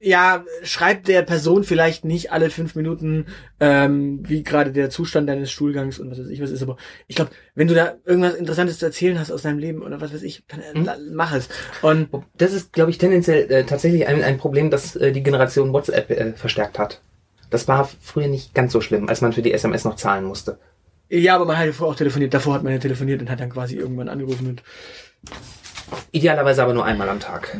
[0.01, 3.27] ja, schreibt der Person vielleicht nicht alle fünf Minuten,
[3.59, 6.77] ähm, wie gerade der Zustand deines Stuhlgangs und was weiß ich was ist, aber
[7.09, 10.15] ich glaube, wenn du da irgendwas Interessantes zu erzählen hast aus deinem Leben oder was
[10.15, 11.49] weiß ich, dann äh, la- mach es.
[11.83, 15.73] Und Das ist, glaube ich, tendenziell äh, tatsächlich ein, ein Problem, das äh, die Generation
[15.73, 17.01] WhatsApp äh, verstärkt hat.
[17.51, 20.59] Das war früher nicht ganz so schlimm, als man für die SMS noch zahlen musste.
[21.09, 22.35] Ja, aber man hat ja vorher auch telefoniert.
[22.35, 24.63] Davor hat man ja telefoniert und hat dann quasi irgendwann angerufen und
[26.13, 27.57] Idealerweise aber nur einmal am Tag.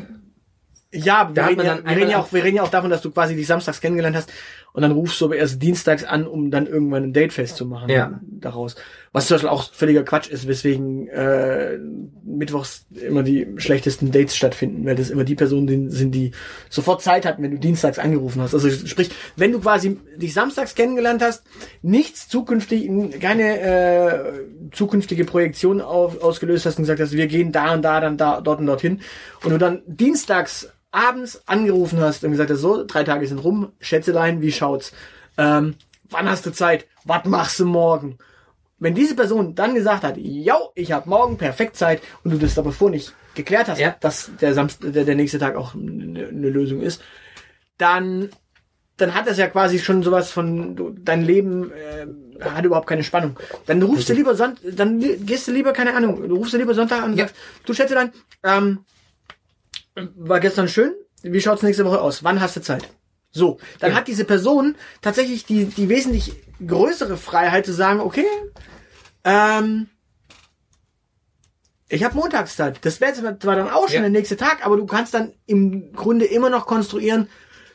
[0.91, 2.91] Ja, wir, Da hat reden ja, wir, reden ja auch, wir reden ja auch davon,
[2.91, 4.33] dass du quasi dich samstags kennengelernt hast
[4.73, 8.21] und dann rufst du aber erst dienstags an, um dann irgendwann ein Date festzumachen Ja.
[8.23, 8.77] daraus.
[9.13, 11.79] Was zum Beispiel auch völliger Quatsch ist, weswegen äh,
[12.25, 16.33] mittwochs immer die schlechtesten Dates stattfinden, weil das immer die Personen sind, die
[16.69, 18.55] sofort Zeit hatten, wenn du dienstags angerufen hast.
[18.55, 21.43] Also sprich, wenn du quasi dich samstags kennengelernt hast,
[21.83, 22.89] nichts zukünftig,
[23.21, 24.33] keine äh,
[24.73, 28.41] zukünftige Projektion auf, ausgelöst hast und gesagt hast, wir gehen da und da, dann da,
[28.41, 29.01] dort und dorthin
[29.43, 33.73] und du dann dienstags abends angerufen hast und gesagt hast, so, drei Tage sind rum,
[33.81, 34.93] Schätzelein, wie schaut's?
[35.37, 35.75] Ähm,
[36.11, 36.87] wann hast du Zeit?
[37.05, 38.19] Was machst du morgen?
[38.79, 42.59] Wenn diese Person dann gesagt hat, yo, ich habe morgen perfekt Zeit und du das
[42.59, 43.97] aber vorher nicht geklärt hast, Ja.
[44.01, 47.03] dass der, Samst der, der nächste Tag auch eine, eine Lösung ist,
[47.77, 48.31] dann
[48.97, 52.07] dann hat das ja quasi schon sowas von du, dein Leben äh,
[52.45, 53.39] hat überhaupt keine Spannung.
[53.67, 56.75] Dann rufst du lieber Sonntag, dann gehst du lieber keine Ahnung, du rufst du lieber
[56.75, 57.27] Sonntag an und Ja.
[57.27, 58.81] sagst, du schätze dann, ähm,
[60.17, 62.23] war gestern schön, wie schaut's nächste Woche aus?
[62.25, 62.89] Wann hast du Zeit?
[63.31, 63.97] So, dann Ja.
[63.97, 66.35] hat diese Person tatsächlich die die wesentlich
[66.67, 68.27] größere Freiheit zu sagen, okay,
[69.25, 69.89] ähm,
[71.89, 72.79] ich habe Montagszeit.
[72.85, 74.01] Das wäre zwar dann auch schon Ja.
[74.03, 77.29] der nächste Tag, aber du kannst dann im Grunde immer noch konstruieren,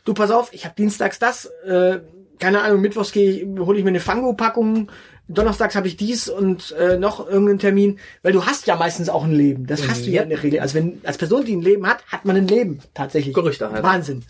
[0.05, 1.99] du pass auf, ich habe dienstags das, äh,
[2.39, 4.91] keine Ahnung, mittwochs gehe ich, hole ich mir eine Fango-Packung,
[5.37, 9.23] donnerstags habe ich dies und äh, noch irgendeinen Termin, weil du hast ja meistens auch
[9.23, 9.65] ein Leben.
[9.67, 10.21] Das hast du ja Ja.
[10.23, 10.59] in der Regel.
[10.59, 13.33] Also wenn als Person, die ein Leben hat, hat man ein Leben tatsächlich.
[13.33, 13.83] Gerüchte halt.
[13.83, 14.23] Wahnsinn.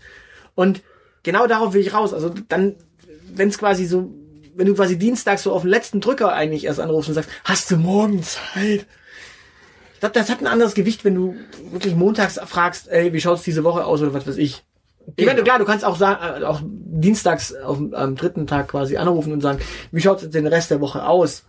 [0.54, 0.82] Und
[1.22, 2.12] genau darauf will ich raus.
[2.14, 2.74] Also dann,
[3.34, 4.12] wenn es quasi so,
[4.56, 7.70] wenn du quasi dienstags so auf den letzten Drücker eigentlich erst anrufst und sagst, hast
[7.70, 8.86] du morgen Zeit?
[9.94, 11.34] Ich glaube, das hat ein anderes Gewicht, wenn du
[11.72, 14.62] wirklich montags fragst, ey, wie schaut's diese Woche aus oder was weiß ich.
[15.16, 18.96] Ich meine, klar, du kannst auch sagen, äh, auch dienstags auf, am dritten Tag quasi
[18.96, 19.58] anrufen und sagen,
[19.92, 21.44] wie schaut's jetzt den Rest der Woche aus?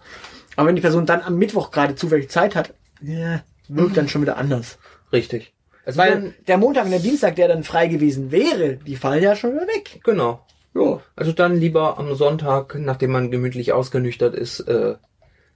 [0.56, 4.22] Aber wenn die Person dann am Mittwoch gerade zufällig Zeit hat, ja, wirkt dann schon
[4.22, 4.78] wieder anders.
[5.12, 5.54] Richtig.
[5.86, 9.24] Also Weil dann, der Montag und der Dienstag, der dann frei gewesen wäre, die fallen
[9.24, 10.02] ja schon wieder weg.
[10.04, 10.46] genau.
[10.74, 11.00] Ja.
[11.16, 14.96] Also dann lieber am Sonntag, nachdem man gemütlich ausgenüchtert ist, äh,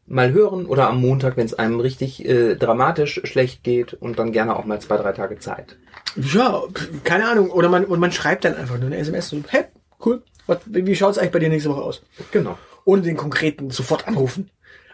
[0.05, 4.31] mal hören oder am Montag, wenn es einem richtig äh, dramatisch schlecht geht und dann
[4.31, 5.77] gerne auch mal zwei, drei Tage Zeit.
[6.15, 6.63] Ja,
[7.03, 7.51] keine Ahnung.
[7.51, 9.65] Oder man, und man schreibt dann einfach nur eine SMS so, hey,
[10.05, 12.01] cool, was, wie schaut's eigentlich bei dir nächste Woche aus?
[12.31, 12.57] Genau.
[12.85, 14.49] Ohne den konkreten sofort anrufen.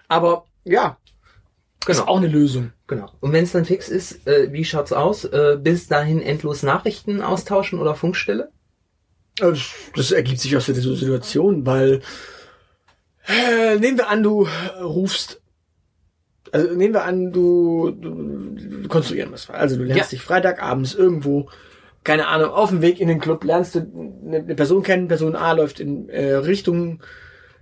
[0.07, 0.97] Aber ja,
[1.87, 2.07] ist Genau.
[2.07, 2.73] auch eine Lösung.
[2.87, 3.11] Genau.
[3.21, 5.23] Und wenn es dann fix ist, äh, wie schaut's aus?
[5.25, 8.51] Äh, bis dahin endlos Nachrichten austauschen oder Funkstille?
[9.39, 9.53] Äh,
[9.95, 12.01] Das, ergibt sich aus der Situation, weil
[13.27, 14.47] äh, nehmen wir an, du
[14.81, 15.41] rufst,
[16.55, 19.49] also nehmen wir an, du, du, du konstruieren was.
[19.49, 20.15] Also du lernst Ja.
[20.17, 21.49] dich Freitagabends irgendwo,
[22.03, 23.79] keine Ahnung, auf dem Weg in den Club, lernst du
[24.25, 27.01] eine, eine Person kennen, Person A läuft in äh, Richtung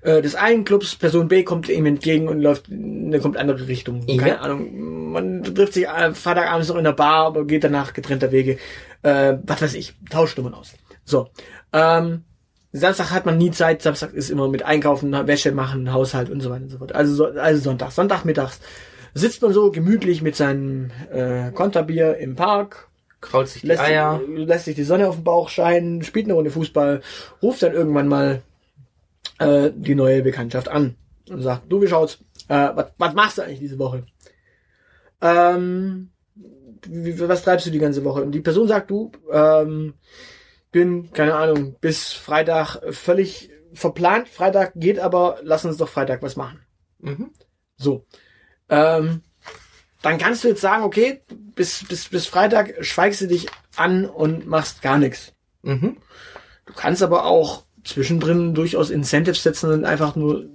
[0.01, 3.67] äh, des einen Clubs, Person B kommt ihm entgegen und läuft in eine komplett andere
[3.67, 4.01] Richtung.
[4.08, 4.21] Ja.
[4.21, 8.32] Keine Ahnung, man trifft sich äh, Freitagabends noch in der Bar, aber geht danach getrennter
[8.32, 8.58] Wege.
[9.01, 10.73] Äh, was weiß ich, tauscht Nummern aus.
[11.06, 11.29] So.
[11.71, 12.23] Ähm,
[12.73, 16.49] Samstag hat man nie Zeit, Samstag ist immer mit Einkaufen, Wäsche machen, Haushalt und so
[16.49, 16.95] weiter und so fort.
[16.95, 18.59] Also, so, also Sonntag, Sonntagmittags
[19.13, 22.88] sitzt man so gemütlich mit seinem äh, Konterbier im Park,
[23.21, 24.19] Krault sich die lässt, Eier.
[24.27, 27.01] lässt sich die Sonne auf den Bauch scheinen, spielt eine Runde Fußball,
[27.43, 28.41] ruft dann irgendwann mal
[29.38, 30.95] äh, die neue Bekanntschaft an
[31.29, 32.19] und sagt, du, wie schaut's?
[32.47, 34.03] Äh, was, was machst du eigentlich diese Woche?
[35.21, 36.09] Ähm,
[36.88, 38.23] wie, was treibst du die ganze Woche?
[38.23, 39.93] Und die Person sagt, du, ähm,
[40.73, 44.27] bin, keine Ahnung, bis Freitag völlig verplant.
[44.27, 46.59] Freitag geht aber, lass uns doch Freitag was machen.
[46.99, 47.31] Mhm.
[47.77, 48.05] So.
[48.67, 49.21] Ähm,
[50.01, 51.21] dann kannst du jetzt sagen, okay,
[51.55, 55.33] bis, bis, bis Freitag schweigst du dich an und machst gar nichts.
[55.62, 55.97] Mhm.
[56.65, 60.45] Du kannst aber auch zwischendrin durchaus Incentives setzen und einfach nur,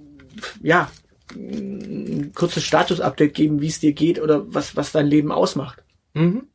[0.61, 0.91] ja,
[1.33, 5.83] ein kurzes Status-Update geben, wie es dir geht oder was, was dein Leben ausmacht.
[6.13, 6.47] Mhm.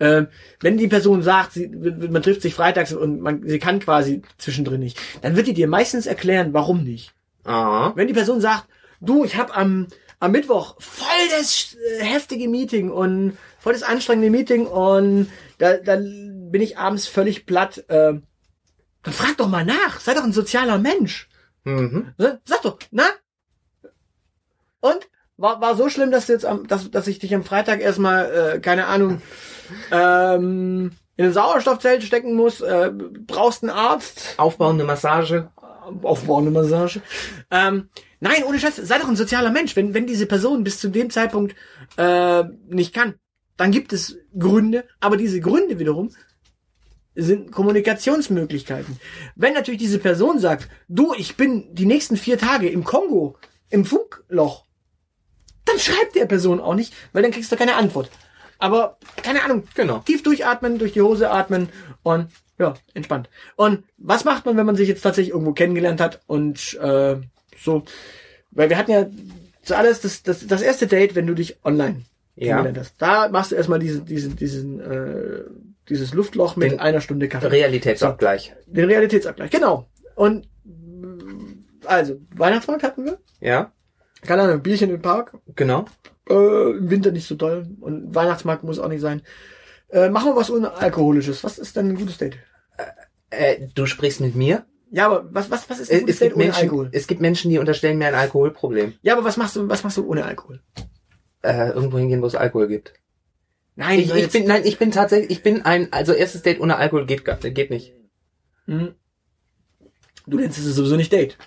[0.00, 0.28] Ähm,
[0.60, 4.80] wenn die Person sagt, sie, man trifft sich freitags und man, sie kann quasi zwischendrin
[4.80, 7.12] nicht, dann wird die dir meistens erklären, warum nicht.
[7.44, 7.92] Ah.
[7.94, 8.68] Wenn die Person sagt,
[9.00, 9.88] du, ich habe am,
[10.20, 11.06] am Mittwoch voll
[11.36, 17.06] das äh, heftige Meeting und voll das anstrengende Meeting und da, da bin ich abends
[17.06, 18.14] völlig platt, äh,
[19.02, 21.28] dann frag doch mal nach, sei doch ein sozialer Mensch.
[21.64, 22.14] Mhm.
[22.18, 22.40] Ne?
[22.44, 23.04] Sag doch, na?
[24.80, 25.08] Und?
[25.40, 28.56] War, war so schlimm, dass du jetzt am, dass, dass ich dich am Freitag erstmal,
[28.56, 29.22] äh, keine Ahnung,
[29.90, 32.92] ähm, in ein Sauerstoffzelt stecken muss, äh,
[33.26, 35.50] brauchst einen Arzt, Aufbauende Massage.
[36.02, 37.00] aufbauende Massage.
[37.50, 37.88] Ähm,
[38.20, 39.74] nein, ohne Scheiß, sei doch ein sozialer Mensch.
[39.74, 41.56] Wenn, wenn diese Person bis zu dem Zeitpunkt
[41.96, 43.14] äh, nicht kann,
[43.56, 46.10] dann gibt es Gründe, aber diese Gründe wiederum
[47.14, 48.98] sind Kommunikationsmöglichkeiten.
[49.34, 53.36] Wenn natürlich diese Person sagt, du, ich bin die nächsten vier Tage im Kongo,
[53.70, 54.66] im Funkloch,
[55.64, 58.08] dann schreibt der Person auch nicht, weil dann kriegst du keine Antwort.
[58.58, 59.98] Aber keine Ahnung, Genau.
[60.00, 61.68] tief durchatmen, durch die Hose atmen
[62.02, 63.30] und ja, entspannt.
[63.56, 67.16] Und was macht man, wenn man sich jetzt tatsächlich irgendwo kennengelernt hat und äh,
[67.56, 67.84] so,
[68.50, 69.06] weil wir hatten ja
[69.62, 72.02] zuallererst das, das, das erste Date, wenn du dich online
[72.34, 72.46] Ja.
[72.56, 72.94] kennengelernt hast.
[73.00, 75.42] Da machst du erstmal diesen, diesen, diesen, äh,
[75.88, 77.46] dieses Luftloch mit Den einer Stunde Kaffee.
[77.46, 78.54] Realitätsabgleich.
[78.66, 79.88] Den Realitätsabgleich, genau.
[80.16, 80.48] Und
[81.84, 83.18] also, Weihnachtsmarkt hatten wir.
[83.40, 83.72] Ja,
[84.22, 85.32] Keine Ahnung, Bierchen im Park.
[85.54, 85.84] genau.
[86.28, 87.66] Äh, Im Winter nicht so toll.
[87.80, 89.22] Und Weihnachtsmarkt muss auch nicht sein.
[89.90, 91.42] Äh, machen wir was unalkoholisches.
[91.44, 92.36] Was ist denn ein gutes Date?
[93.30, 94.64] Äh, du sprichst mit mir?
[94.90, 96.88] Ja, aber was, was, was ist ein Äh, gutes es, Date ohne Menschen, Alkohol?
[96.92, 98.94] es gibt Menschen, die unterstellen mir ein Alkoholproblem.
[99.02, 100.60] Ja, aber was machst du, was machst du ohne Alkohol?
[101.42, 102.94] Äh, irgendwo hingehen, wo es Alkohol gibt.
[103.76, 106.76] Nein, Ich, ich bin, nein, ich bin tatsächlich, ich bin ein, also erstes Date ohne
[106.76, 107.94] Alkohol geht, gar- geht nicht.
[108.66, 108.94] Mhm.
[110.26, 111.38] Du nennst es sowieso nicht Date.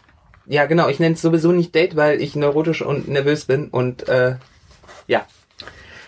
[0.46, 4.08] Ja, genau, ich nenne es sowieso nicht Date, weil ich neurotisch und nervös bin und
[4.08, 4.36] äh,
[5.08, 5.26] ja.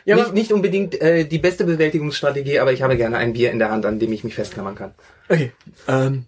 [0.06, 3.60] Ja, nicht, nicht unbedingt äh, die beste Bewältigungsstrategie, aber ich habe gerne ein Bier in
[3.60, 4.94] der Hand, an dem ich mich festklammern kann.
[5.30, 5.54] okay.
[5.88, 6.26] Ähm,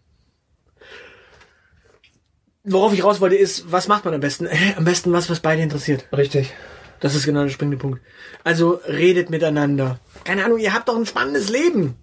[2.63, 4.45] worauf ich raus wollte, ist, was macht man am besten?
[4.45, 6.07] Äh, am besten was, was beide interessiert.
[6.15, 6.53] Richtig.
[6.99, 8.01] Das ist genau der springende Punkt.
[8.43, 9.99] Also redet miteinander.
[10.23, 11.95] Keine Ahnung, ihr habt doch ein spannendes Leben.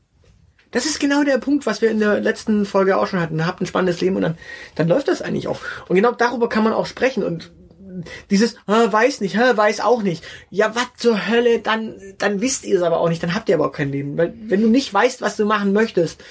[0.70, 3.38] Das ist genau der Punkt, was wir in der letzten Folge auch schon hatten.
[3.38, 4.38] Ihr habt ein spannendes Leben und dann,
[4.74, 5.60] dann läuft das eigentlich auch.
[5.88, 7.22] Und genau darüber kann man auch sprechen.
[7.22, 7.52] Und
[8.30, 10.24] dieses, weiß nicht, weiß auch nicht.
[10.50, 13.22] Ja, was zur Hölle, dann, dann wisst ihr es aber auch nicht.
[13.22, 14.16] Dann habt ihr aber auch kein Leben.
[14.16, 16.22] Weil wenn du nicht weißt, was du machen möchtest,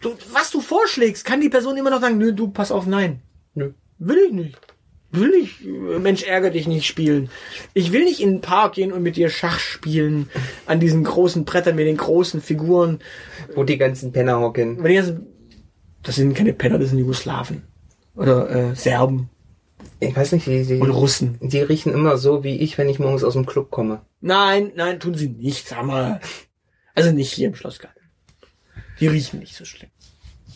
[0.00, 3.20] du, was du vorschlägst, kann die Person immer noch sagen, nö, du, pass auf, nein.
[3.54, 3.72] Nö.
[3.98, 4.58] Will ich nicht.
[5.12, 7.28] Will ich, äh, Mensch, ärger dich nicht spielen.
[7.74, 10.28] Ich will nicht in den Park gehen und mit dir Schach spielen.
[10.66, 13.00] An diesen großen Brettern mit den großen Figuren.
[13.54, 14.82] Wo die ganzen Penner hocken.
[16.02, 17.62] Das sind keine Penner, das sind Jugoslawen.
[18.16, 19.28] Oder äh, Serben.
[20.00, 21.38] Ich weiß nicht, die, die, Und Russen.
[21.40, 24.02] die riechen immer so wie ich, wenn ich morgens aus dem Club komme.
[24.20, 26.20] Nein, nein, tun sie nicht, sag mal.
[26.94, 28.02] Also nicht hier im Schlossgarten.
[29.00, 29.90] Die riechen nicht so schlimm.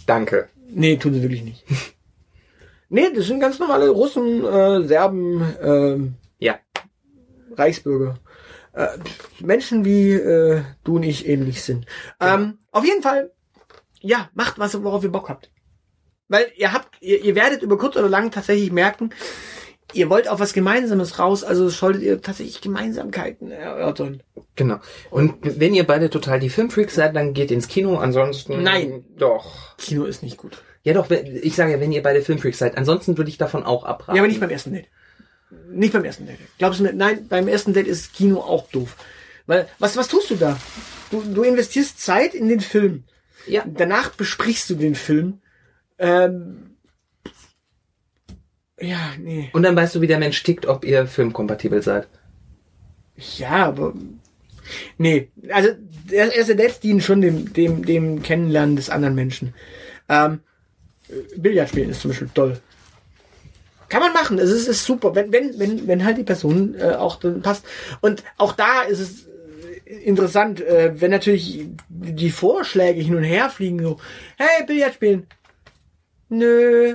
[0.07, 0.49] Danke.
[0.69, 1.65] Nee, tun sie wirklich nicht.
[2.89, 6.59] nee, das sind ganz normale Russen, äh, Serben, ähm, Ja.
[7.57, 8.19] Reichsbürger.
[8.73, 8.89] Äh,
[9.41, 11.87] Menschen wie äh, du und ich ähnlich sind.
[12.21, 13.33] Ähm, auf jeden Fall,
[14.01, 15.51] ja, macht was, worauf ihr Bock habt.
[16.29, 19.11] Weil ihr habt, ihr, ihr werdet über kurz oder lang tatsächlich merken,
[19.93, 24.23] ihr wollt auf was Gemeinsames raus, also solltet ihr tatsächlich Gemeinsamkeiten erörtern.
[24.57, 24.79] Genau.
[25.11, 27.97] Und wenn ihr beide total die Filmfreaks seid, dann geht ins Kino.
[27.97, 28.63] Ansonsten.
[28.63, 29.05] Nein.
[29.17, 29.77] Doch.
[29.77, 30.63] Kino ist nicht gut.
[30.83, 31.11] Ja, doch.
[31.11, 32.77] Ich sage ja, wenn ihr beide Filmfreaks seid.
[32.77, 34.17] Ansonsten würde ich davon auch abraten.
[34.17, 34.87] Ja, aber nicht beim ersten Date.
[35.69, 36.39] Nicht beim ersten Date.
[36.59, 36.93] Glaubst du mir?
[36.93, 38.97] Nein, beim ersten Date ist Kino auch doof.
[39.47, 40.59] Weil, was, was tust du da?
[41.11, 43.05] Du, du investierst Zeit in den Film.
[43.47, 43.63] Ja.
[43.67, 45.41] Danach besprichst du den Film.
[45.99, 46.77] Ähm,
[48.81, 49.51] ja, nee.
[49.53, 52.09] Und dann weißt du, wie der Mensch tickt, ob ihr filmkompatibel seid.
[53.39, 53.95] Ja, aber.
[54.99, 55.71] Nee, also
[56.11, 59.55] der erste Dates dienen schon dem, dem, dem Kennenlernen des anderen Menschen.
[60.09, 60.41] Ähm,
[61.37, 62.61] Billard spielen ist zum Beispiel toll.
[63.89, 66.95] Kann man machen, es ist, ist super, wenn, wenn, wenn, wenn halt die Person äh,
[66.95, 67.65] auch dann passt.
[68.01, 69.27] Und auch da ist es
[69.87, 73.99] äh, interessant, äh, wenn natürlich die Vorschläge hin und her fliegen, so,
[74.37, 75.27] hey, Billard spielen.
[76.29, 76.95] Nö.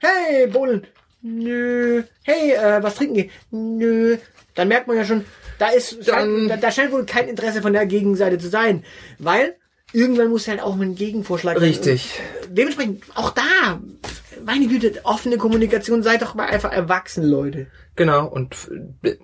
[0.00, 0.86] Hey, Bowlen.
[1.22, 2.02] Nö.
[2.22, 3.30] Hey, äh, was trinken gehen?
[3.50, 4.16] Nö.
[4.54, 5.24] Dann merkt man ja schon,
[5.58, 8.84] da ist, Dann- da, da scheint wohl kein Interesse von der Gegenseite zu sein.
[9.18, 9.56] Weil
[9.92, 11.66] irgendwann muss halt auch mal ein Gegenvorschlag kommen.
[11.66, 12.20] Richtig.
[12.50, 13.80] Dementsprechend, auch da,
[14.44, 17.66] meine Güte, offene Kommunikation, seid doch mal einfach erwachsen, Leute.
[17.96, 18.26] Genau.
[18.26, 18.54] Und
[19.02, 19.16] äh,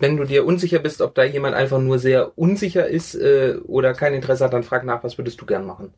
[0.00, 3.92] wenn du dir unsicher bist, ob da jemand einfach nur sehr unsicher ist äh, oder
[3.94, 5.94] kein Interesse hat, dann frag nach, was würdest du gern machen?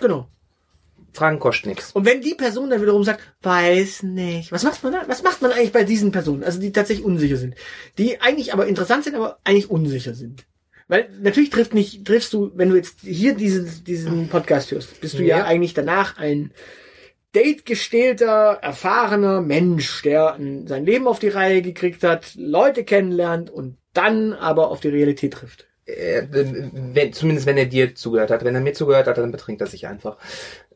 [0.00, 0.28] Genau.
[1.12, 1.92] Fragen kostet nichts.
[1.92, 5.02] Und wenn die Person dann wiederum sagt, weiß nicht, was macht man da?
[5.08, 6.44] Was macht man eigentlich bei diesen Personen?
[6.44, 7.54] Also die tatsächlich unsicher sind.
[7.96, 10.44] Die eigentlich aber interessant sind, aber eigentlich unsicher sind.
[10.86, 15.18] Weil natürlich trifft nicht, triffst du, wenn du jetzt hier diesen, diesen Podcast hörst, bist
[15.18, 15.44] du ja, Ja.
[15.44, 16.52] eigentlich danach ein
[17.32, 23.76] dategestählter, erfahrener Mensch, der ein- sein Leben auf die Reihe gekriegt hat, Leute kennenlernt und
[23.92, 25.67] dann aber auf die Realität trifft.
[25.88, 28.44] Äh, wenn, zumindest wenn er dir zugehört hat.
[28.44, 30.18] Wenn er mir zugehört hat, dann betrinkt er sich einfach.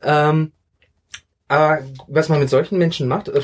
[0.03, 0.53] Ähm,
[1.48, 3.42] aber was man mit solchen Menschen macht, äh,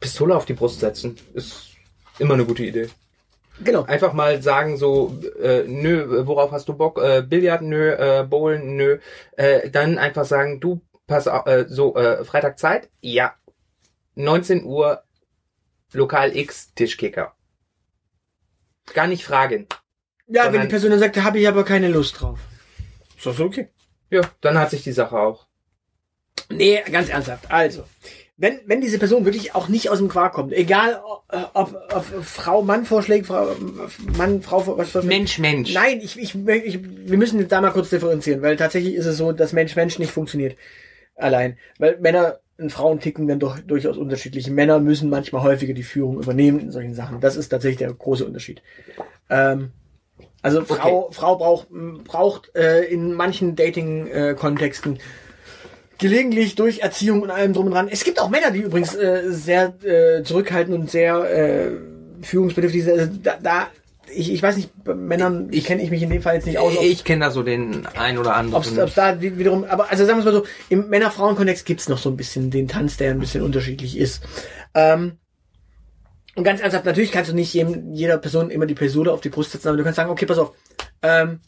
[0.00, 1.70] Pistole auf die Brust setzen, ist
[2.18, 2.88] immer eine gute Idee.
[3.62, 3.84] Genau.
[3.84, 7.00] Einfach mal sagen so, äh, nö, worauf hast du Bock?
[7.00, 8.98] Äh, Billard, nö, äh, Bowlen, nö.
[9.36, 12.90] Äh, dann einfach sagen, du, pass auf, äh, so, äh, Freitag Zeit?
[13.00, 13.34] Ja.
[14.16, 15.04] 19 Uhr,
[15.92, 17.34] Lokal X, Tischkicker.
[18.92, 19.68] Gar nicht fragen.
[20.26, 22.38] Ja, wenn die Person dann sagt, da habe ich aber keine Lust drauf.
[23.16, 23.68] Ist das okay?
[24.10, 25.46] Ja, dann hat sich die Sache auch.
[26.50, 27.50] Nee, ganz ernsthaft.
[27.50, 27.84] Also,
[28.36, 32.04] wenn, wenn diese Person wirklich auch nicht aus dem Quark kommt, egal ob, ob, ob
[32.24, 33.54] Frau Mann vorschlägt, Frau
[34.16, 35.04] Mann, Frau was vorschlägt.
[35.04, 35.72] Mensch, Mensch.
[35.72, 39.32] Nein, ich, ich, ich, wir müssen da mal kurz differenzieren, weil tatsächlich ist es so,
[39.32, 40.56] dass Mensch Mensch nicht funktioniert
[41.14, 41.58] allein.
[41.78, 44.50] Weil Männer und Frauen ticken dann doch durchaus unterschiedlich.
[44.50, 47.20] Männer müssen manchmal häufiger die Führung übernehmen in solchen Sachen.
[47.20, 48.62] Das ist tatsächlich der große Unterschied.
[49.30, 49.72] Ähm,
[50.44, 51.68] also Frau, Frau braucht,
[52.04, 54.98] braucht äh, in manchen Dating-Kontexten
[55.96, 57.88] gelegentlich durch Erziehung und allem drum und dran.
[57.90, 61.70] Es gibt auch Männer, die übrigens äh, sehr äh, zurückhaltend und sehr äh,
[62.20, 62.98] führungsbedürftig sind.
[62.98, 63.66] Also da, da
[64.12, 66.58] ich, ich weiß nicht, bei Männern ich, kenne ich mich in dem Fall jetzt nicht
[66.58, 66.74] aus.
[66.82, 68.56] Ich kenne da so den ein oder anderen.
[68.56, 72.10] Ob's, ob's da wiederum, aber also sagen wir mal so, im Männer-Frauen-Kontext gibt's noch so
[72.10, 74.22] ein bisschen den Tanz, der ein bisschen unterschiedlich ist.
[74.74, 75.12] Ähm,
[76.34, 79.28] und ganz ernsthaft, natürlich kannst du nicht jedem, jeder Person immer die Pistole auf die
[79.28, 80.54] Brust setzen, aber du kannst sagen, okay, pass auf,
[81.02, 81.40] ähm,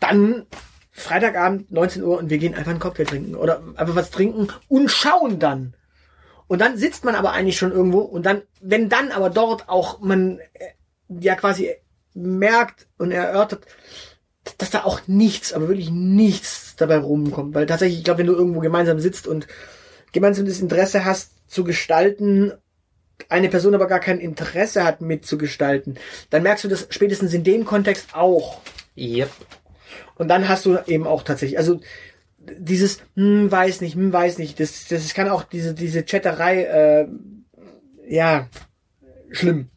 [0.00, 0.46] dann
[0.92, 4.90] Freitagabend 19 Uhr und wir gehen einfach einen Cocktail trinken oder einfach was trinken und
[4.90, 5.74] schauen dann.
[6.46, 10.00] Und dann sitzt man aber eigentlich schon irgendwo und dann, wenn dann aber dort auch
[10.00, 10.70] man äh,
[11.08, 11.70] ja quasi
[12.14, 13.66] merkt und erörtert,
[14.58, 17.54] dass da auch nichts, aber wirklich nichts dabei rumkommt.
[17.54, 19.46] Weil tatsächlich, ich glaube, wenn du irgendwo gemeinsam sitzt und
[20.12, 22.52] gemeinsam das Interesse hast zu gestalten,
[23.28, 25.98] eine Person aber gar kein Interesse hat mitzugestalten,
[26.30, 28.60] dann merkst du das spätestens in dem Kontext auch.
[28.96, 29.30] Yep.
[30.16, 31.80] Und dann hast du eben auch tatsächlich, also
[32.38, 37.08] dieses, hm, weiß nicht, hm, weiß nicht, das, das kann auch diese, diese Chatterei, äh,
[38.08, 38.48] ja,
[39.30, 39.68] schlimm.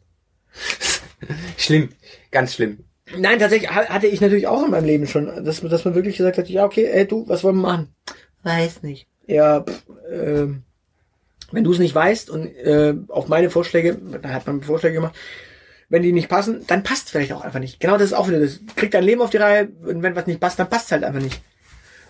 [1.56, 1.90] schlimm,
[2.30, 2.84] ganz schlimm.
[3.18, 6.38] Nein, tatsächlich hatte ich natürlich auch in meinem Leben schon, dass, dass man wirklich gesagt
[6.38, 7.94] hat, ja, okay, ey, du, was wollen wir machen?
[8.44, 9.08] Weiß nicht.
[9.26, 10.46] Ja, pff, äh,
[11.52, 15.14] wenn du es nicht weißt und äh, auf meine Vorschläge, da hat man Vorschläge gemacht,
[15.88, 17.80] wenn die nicht passen, dann passt es vielleicht auch einfach nicht.
[17.80, 18.60] Genau das ist auch wieder das.
[18.76, 21.04] Kriegt dein Leben auf die Reihe und wenn was nicht passt, dann passt es halt
[21.04, 21.42] einfach nicht.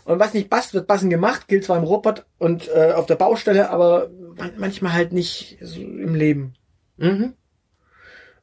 [0.04, 3.16] Und was nicht passt, wird passend gemacht, gilt zwar im Robot und äh, auf der
[3.16, 6.54] Baustelle, aber man, manchmal halt nicht so im Leben.
[6.98, 7.34] Mhm.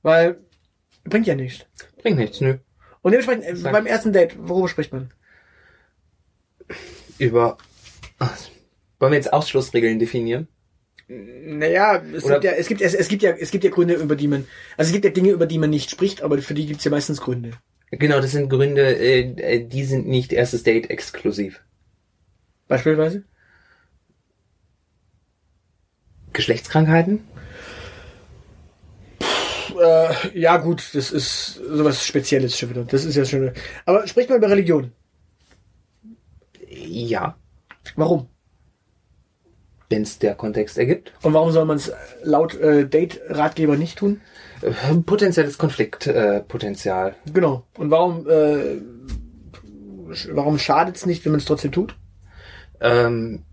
[0.01, 0.39] Weil
[1.03, 1.65] bringt ja nichts.
[2.01, 2.57] Bringt nichts, nö.
[3.01, 5.12] Und dementsprechend, äh, beim ersten Date, worüber spricht man?
[7.17, 7.57] Über.
[8.99, 10.47] Wollen wir jetzt Ausschlussregeln definieren?
[11.07, 14.15] Naja, es gibt ja, es gibt, es, es gibt ja, es gibt ja Gründe, über
[14.15, 16.65] die man, also es gibt ja Dinge, über die man nicht spricht, aber für die
[16.65, 17.51] gibt's ja meistens Gründe.
[17.91, 21.63] Genau, das sind Gründe, äh, die sind nicht erstes Date exklusiv.
[22.67, 23.23] Beispielsweise?
[26.33, 27.23] Geschlechtskrankheiten?
[29.81, 32.83] Äh, ja gut, das ist sowas Spezielles schon wieder.
[32.83, 33.51] Das ist ja schon.
[33.85, 34.91] Aber spricht mal über Religion.
[36.69, 37.37] Ja,
[37.95, 38.27] Warum?
[39.89, 41.13] Wenn es der Kontext ergibt.
[41.21, 41.91] Und warum soll man es
[42.23, 44.21] laut äh, Date-Ratgeber nicht tun?
[44.62, 47.15] Äh, Potenzielles Konfliktpotenzial.
[47.34, 47.63] Genau.
[47.78, 48.82] Und warum, äh,
[50.32, 51.95] warum schadet es nicht, wenn man es trotzdem tut?
[52.82, 53.43] Ähm,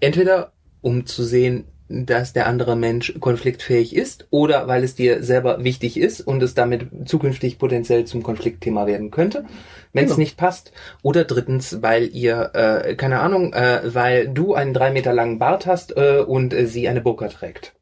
[0.00, 5.62] entweder um zu sehen, dass der andere Mensch konfliktfähig ist oder weil es dir selber
[5.64, 9.44] wichtig ist und es damit zukünftig potenziell zum Konfliktthema werden könnte,
[9.92, 10.20] wenn es Genau.
[10.20, 10.72] nicht passt.
[11.02, 15.66] Oder drittens, weil ihr, äh, keine Ahnung, äh, weil du einen drei Meter langen Bart
[15.66, 17.74] hast äh, und äh, sie eine Burka trägt.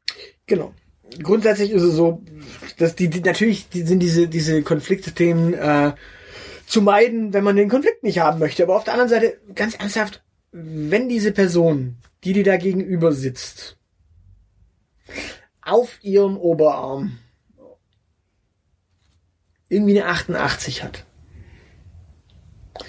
[0.46, 0.72] Genau.
[1.22, 2.22] Grundsätzlich ist es so,
[2.78, 5.92] dass die, die natürlich die sind diese diese Konfliktthemen äh,
[6.66, 8.62] zu meiden, wenn man den Konflikt nicht haben möchte.
[8.62, 13.76] Aber auf der anderen Seite, ganz ernsthaft, wenn diese Person, die dir da gegenüber sitzt,
[15.62, 17.18] auf ihrem Oberarm
[19.68, 21.06] irgendwie eine 88 hat,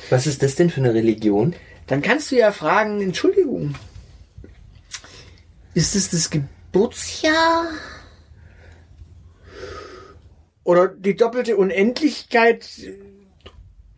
[0.09, 1.55] Was ist das denn für eine Religion?
[1.87, 3.75] dann kannst du ja fragen, Entschuldigung,
[5.73, 7.67] ist es das Geburtsjahr?
[10.63, 12.69] Oder die doppelte Unendlichkeit?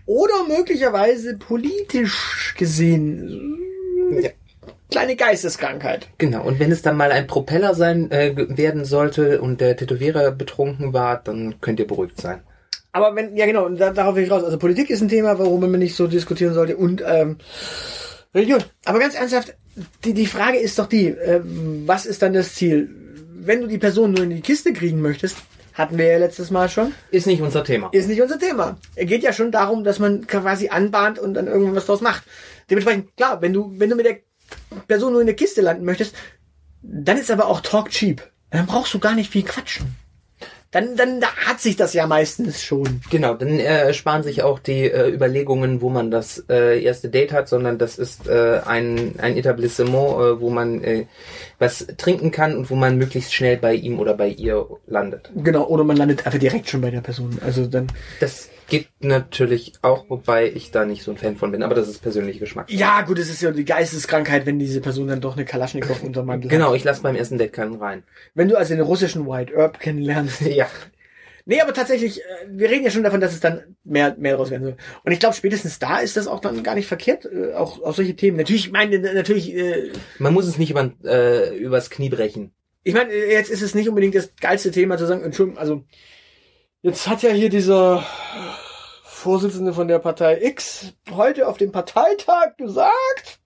[0.07, 3.59] Oder möglicherweise politisch gesehen?
[4.21, 4.31] Ja.
[4.95, 6.07] Kleine Geisteskrankheit.
[6.19, 10.31] Genau, und wenn es dann mal ein Propeller sein äh, werden sollte und der Tätowierer
[10.31, 12.39] betrunken war, dann könnt ihr beruhigt sein.
[12.93, 14.45] Aber wenn, ja genau, da, darauf will ich raus.
[14.45, 16.77] Also Politik ist ein Thema, worüber man nicht so diskutieren sollte.
[16.77, 17.39] Und ähm,
[18.33, 18.63] Religion.
[18.85, 19.55] Aber ganz ernsthaft,
[20.05, 22.89] die, die Frage ist doch die, äh, was ist dann das Ziel?
[23.33, 25.35] Wenn du die Person nur in die Kiste kriegen möchtest,
[25.73, 27.89] hatten wir ja letztes Mal schon, Ist nicht unser Thema.
[27.91, 28.77] ist nicht unser Thema.
[28.95, 32.23] Es geht ja schon darum, dass man quasi anbahnt und dann irgendwann was draus macht.
[32.69, 34.19] Dementsprechend, klar, wenn du, wenn du mit der
[34.87, 36.15] Person nur in der Kiste landen möchtest,
[36.81, 38.29] dann ist aber auch Talk cheap.
[38.51, 39.95] Dann brauchst du gar nicht viel quatschen.
[40.75, 42.99] Dann, dann da hat sich das ja meistens schon.
[43.09, 47.31] Genau, dann äh, sparen sich auch die äh, Überlegungen, wo man das äh, erste Date
[47.31, 51.05] hat, sondern das ist äh, ein, ein Etablissement, äh, wo man äh,
[51.59, 55.31] was trinken kann und wo man möglichst schnell bei ihm oder bei ihr landet.
[55.35, 57.37] Genau, oder man landet einfach direkt schon bei der Person.
[57.45, 57.87] Also dann.
[58.19, 61.87] Das geht natürlich auch, wobei ich da nicht so ein Fan von bin, aber das
[61.87, 62.71] ist persönlicher Geschmack.
[62.71, 66.25] Ja, gut, es ist ja die Geisteskrankheit, wenn diese Person dann doch eine Kalaschnikow unterm
[66.25, 66.75] Mantel Genau, hat.
[66.75, 68.03] ich lasse beim ersten Date keinen rein.
[68.33, 70.41] Wenn du also den russischen White Herb kennenlernst.
[70.45, 70.67] Ja.
[71.47, 74.49] Nee, aber tatsächlich, äh, wir reden ja schon davon, dass es dann mehr, mehr draus
[74.49, 74.77] werden soll.
[75.03, 77.93] Und ich glaube, spätestens da ist das auch dann gar nicht verkehrt, äh, auch, auch
[77.93, 78.37] solche Themen.
[78.37, 82.51] Natürlich, ich meine, natürlich, äh, Man muss es nicht über, äh, übers Knie brechen.
[82.83, 85.83] ich meine, äh, jetzt ist es nicht unbedingt das geilste Thema zu sagen, Entschuldigung, also,
[86.81, 88.03] jetzt hat ja hier dieser
[89.03, 93.39] Vorsitzende von der Partei X heute auf dem Parteitag gesagt,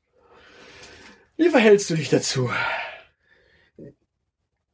[1.35, 2.49] wie verhältst du dich dazu?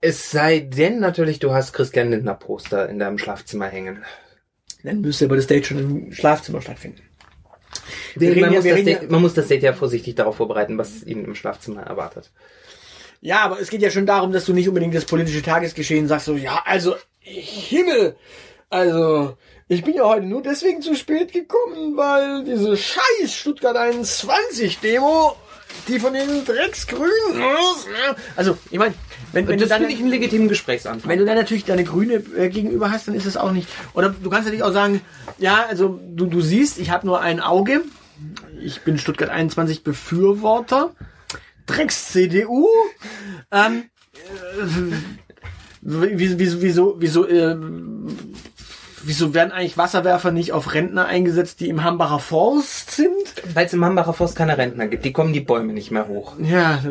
[0.06, 4.06] Es sei denn natürlich, du hast Christian Lindner Poster in deinem Schlafzimmer hängen.
[4.84, 7.01] Dann müsste aber das Date schon im Schlafzimmer stattfinden.
[8.16, 10.78] Reden man, ja- muss reden ja- Date, man muss das Date ja vorsichtig darauf vorbereiten,
[10.78, 12.30] was ihn im Schlafzimmer erwartet.
[13.22, 16.28] Ja, aber es geht ja schon darum, dass du nicht unbedingt das politische Tagesgeschehen sagst,
[16.28, 18.16] so, ja, also, Himmel,
[18.70, 19.36] also,
[19.68, 25.36] ich bin ja heute nur deswegen zu spät gekommen, weil diese scheiß Stuttgart 21 Demo,
[25.88, 27.41] die von den Drecksgrünen,
[28.36, 28.93] also, ich meine,
[29.36, 31.09] wenn, wenn du das dann, finde ich einen legitimen Gesprächsanfang.
[31.09, 34.09] wenn du dann natürlich deine Grüne äh, gegenüber hast, dann ist es auch nicht, oder
[34.09, 35.01] du kannst natürlich auch sagen,
[35.38, 37.81] ja, also, du, du siehst, ich habe nur ein Auge,
[38.61, 40.91] ich bin Stuttgart 21 Befürworter,
[41.65, 42.67] Drecks CDU,
[43.51, 43.83] ähm,
[44.13, 44.95] äh,
[45.81, 47.57] wieso, wieso, wieso, wieso, äh,
[49.03, 53.11] wieso werden eigentlich Wasserwerfer nicht auf Rentner eingesetzt, die im Hambacher Forst sind?
[53.53, 56.36] Weil es im Hambacher Forst keine Rentner gibt, die kommen die Bäume nicht mehr hoch.
[56.39, 56.81] Ja,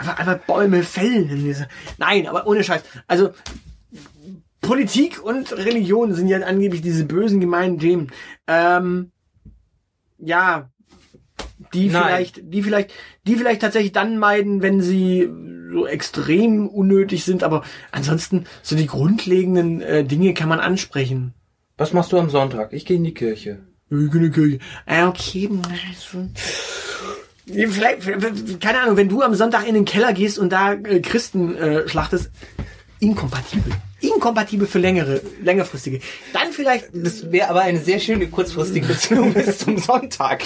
[0.00, 1.54] einfach, einfach Bäume fällen.
[1.98, 2.82] Nein, aber ohne Scheiß.
[3.06, 3.30] Also,
[4.60, 8.10] Politik und Religion sind ja angeblich diese bösen gemeinen Themen.
[8.46, 9.10] Ähm,
[10.18, 10.70] ja,
[11.72, 12.02] die Nein.
[12.02, 12.92] vielleicht, die vielleicht,
[13.26, 15.30] die vielleicht tatsächlich dann meiden, wenn sie
[15.72, 21.32] so extrem unnötig sind, aber ansonsten so die grundlegenden äh, Dinge kann man ansprechen.
[21.76, 22.72] Was machst du am Sonntag?
[22.72, 23.60] Ich gehe in die Kirche.
[23.88, 24.58] Ich in die Kirche.
[24.86, 25.48] Ah, okay.
[27.52, 31.56] Vielleicht, keine Ahnung, wenn du am Sonntag in den Keller gehst und da äh, Christen
[31.56, 32.30] äh, schlachtest,
[33.00, 33.72] inkompatibel.
[34.00, 36.00] Inkompatibel für längere, längerfristige.
[36.32, 40.42] Dann vielleicht, Das wäre aber eine sehr schöne kurzfristige Beziehung bis zum Sonntag.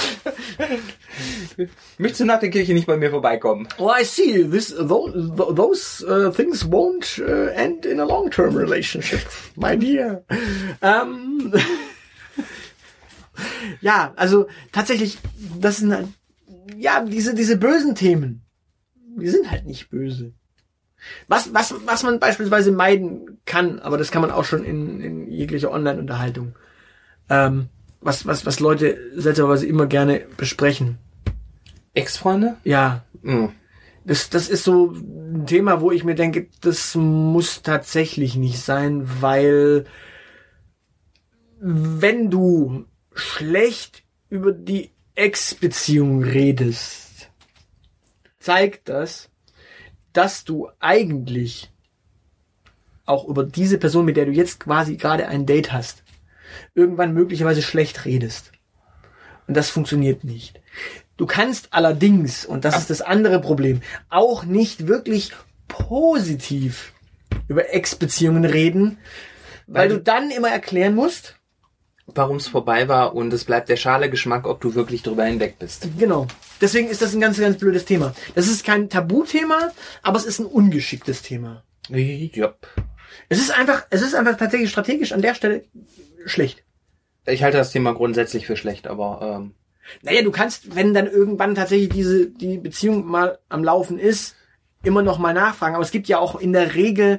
[1.99, 3.69] Möchtest du nach der Kirche nicht bei mir vorbeikommen?
[3.79, 5.13] oh, I see, this, those,
[5.55, 9.21] those uh, things won't uh, end in a long-term relationship,
[9.55, 10.25] my dear.
[10.83, 11.53] Ähm,
[13.81, 15.19] ja, also tatsächlich,
[15.61, 16.09] das sind halt,
[16.77, 18.43] ja, diese, diese bösen Themen,
[19.17, 20.33] die sind halt nicht böse.
[21.29, 25.31] Was, was, was man beispielsweise meiden kann, aber das kann man auch schon in, in
[25.31, 26.55] jeglicher Online-Unterhaltung,
[27.29, 27.69] ähm,
[28.01, 30.99] was, was, was Leute seltsamerweise immer gerne besprechen.
[31.95, 32.57] Ex-Freunde?
[32.65, 33.53] Ja, Hm.
[34.05, 39.09] das, das ist so ein Thema, wo ich mir denke, das muss tatsächlich nicht sein,
[39.21, 39.85] weil
[41.61, 42.85] wenn du
[43.15, 47.31] schlecht über die Ex-Beziehung redest,
[48.41, 49.31] zeigt das,
[50.13, 51.71] dass du eigentlich
[53.07, 56.03] auch über diese Person, mit der du jetzt quasi gerade ein Date hast,
[56.75, 58.53] irgendwann möglicherweise schlecht redest.
[59.47, 60.61] Und das funktioniert nicht.
[61.17, 65.33] Du kannst allerdings, und das ist das andere Problem, auch nicht wirklich
[65.69, 66.93] positiv
[67.47, 68.99] über Ex-Beziehungen reden,
[69.67, 71.37] weil, Weil du du- dann immer erklären musst,
[72.07, 75.59] Warum es vorbei war und es bleibt der schale Geschmack, ob du wirklich drüber hinweg
[75.59, 75.89] bist.
[75.99, 76.27] genau.
[76.61, 78.15] Deswegen ist das ein ganz, ganz blödes Thema.
[78.35, 79.71] Das ist kein Tabuthema,
[80.03, 81.65] aber es ist ein ungeschicktes Thema.
[81.89, 82.67] Jupp.
[83.29, 85.65] Es ist einfach, es ist einfach tatsächlich strategisch an der Stelle
[86.27, 86.63] schlecht.
[87.27, 89.55] Ich halte das Thema grundsätzlich für schlecht, aber ähm,
[90.03, 94.37] Naja, du kannst, wenn dann irgendwann tatsächlich diese, die Beziehung mal am Laufen ist,
[94.83, 95.75] immer noch mal nachfragen.
[95.75, 97.19] Aber es gibt ja auch in der Regel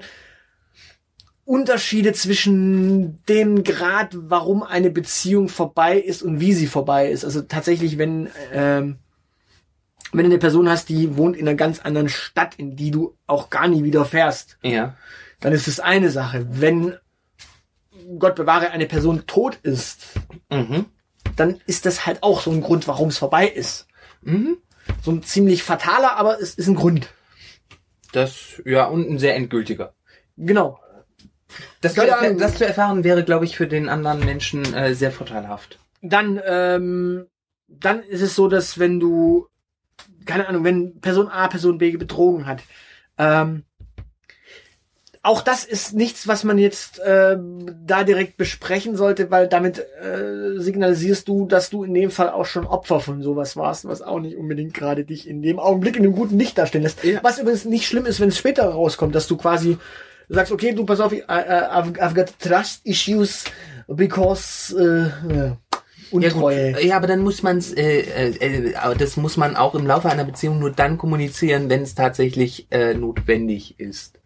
[1.46, 7.24] Unterschiede zwischen dem Grad, warum eine Beziehung vorbei ist und wie sie vorbei ist.
[7.24, 8.98] Also tatsächlich, wenn, ähm,
[10.12, 13.16] wenn du eine Person hast, die wohnt in einer ganz anderen Stadt, in die du
[13.28, 14.96] auch gar nie wieder fährst, ja.
[15.40, 16.48] dann ist es eine Sache.
[16.50, 16.96] Wenn,
[18.18, 20.08] Gott bewahre, eine Person tot ist,
[20.50, 20.86] Mhm.
[21.36, 23.88] dann ist das halt auch so ein Grund, warum es vorbei ist.
[24.22, 24.58] Mhm.
[25.04, 27.10] So ein ziemlich fataler, aber es ist ein Grund.
[28.12, 29.94] Das, ja, und ein sehr endgültiger.
[30.38, 30.80] Genau.
[31.82, 32.38] Das, zu, Keine erf Ahnung.
[32.38, 35.80] das zu erfahren wäre, glaube ich, für den anderen Menschen äh, sehr vorteilhaft.
[36.02, 37.28] Dann, ähm,
[37.68, 39.48] dann ist es so, dass wenn du,
[40.26, 42.62] keine Ahnung, wenn Person A Person B betrogen hat,
[43.18, 43.64] ähm,
[45.26, 47.36] auch das ist nichts, was man jetzt äh,
[47.84, 52.46] da direkt besprechen sollte, weil damit äh, signalisierst du, dass du in dem Fall auch
[52.46, 56.04] schon Opfer von sowas warst, was auch nicht unbedingt gerade dich in dem Augenblick in
[56.04, 57.04] einem guten Licht darstellen lässt.
[57.04, 57.22] Ja.
[57.24, 59.80] Was übrigens nicht schlimm ist, wenn es später rauskommt, dass du quasi
[60.30, 63.44] sagst, okay, du pass auf, I, I, I've, got trust issues
[63.88, 65.58] because äh, ja, Ja,
[66.12, 66.74] Untreue.
[66.74, 66.84] gut.
[66.84, 69.86] ja, aber dann muss man es, äh, äh, äh, aber das muss man auch im
[69.88, 74.20] Laufe einer Beziehung nur dann kommunizieren, wenn es tatsächlich äh, notwendig ist,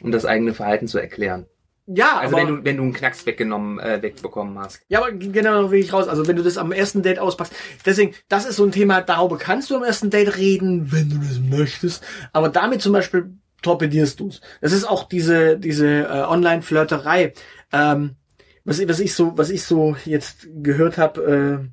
[0.00, 1.46] um das eigene Verhalten zu erklären.
[1.86, 4.82] ja, Also aber, wenn du wenn du einen Knacks weggenommen äh, wegbekommen hast.
[4.88, 6.06] Ja, aber genau will ich raus.
[6.06, 7.52] Also wenn du das am ersten Date auspackst.
[7.84, 11.16] Deswegen, das ist so ein Thema, darüber kannst du am ersten Date reden, wenn du
[11.16, 12.04] das möchtest.
[12.32, 13.32] Aber damit zum Beispiel
[13.62, 14.40] torpedierst du's.
[14.60, 17.32] Das ist auch diese, diese äh, Online-Flirterei.
[17.72, 18.16] Ähm,
[18.64, 21.70] was, ich- was ich so, was ich so jetzt gehört habe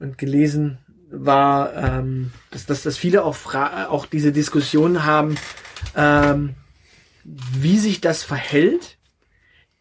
[0.00, 0.78] äh, und gelesen,
[1.10, 5.36] war, ähm, dass, dass, dass viele auch, fra auch diese Diskussion haben,
[5.96, 6.54] ähm,
[7.24, 8.98] wie sich das verhält,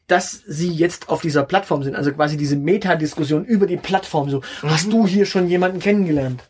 [0.07, 1.95] dass sie jetzt auf dieser Plattform sind.
[1.95, 4.29] Also quasi diese Metadiskussion über die Plattform.
[4.29, 6.43] So, hast du hier schon jemanden kennengelernt?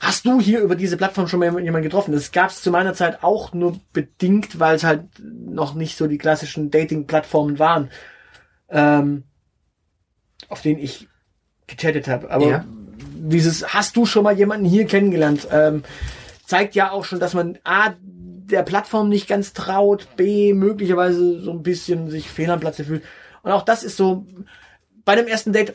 [0.00, 2.12] Hast du hier über diese Plattform schon mal jemanden getroffen?
[2.12, 6.06] Das gab es zu meiner Zeit auch nur bedingt, weil es halt noch nicht so
[6.06, 7.90] die klassischen Dating-Plattformen waren,
[8.68, 9.24] ähm,
[10.48, 11.08] auf denen ich
[11.66, 12.30] gechattet habe.
[12.30, 12.64] Aber Ja.
[12.98, 15.82] dieses, hast du schon mal jemanden hier kennengelernt, ähm,
[16.46, 21.52] zeigt ja auch schon, dass man A, der Plattform nicht ganz traut, B, möglicherweise so
[21.52, 23.02] ein bisschen sich fehl am Platze fühlt.
[23.42, 24.26] Und auch das ist so,
[25.04, 25.74] bei dem ersten Date,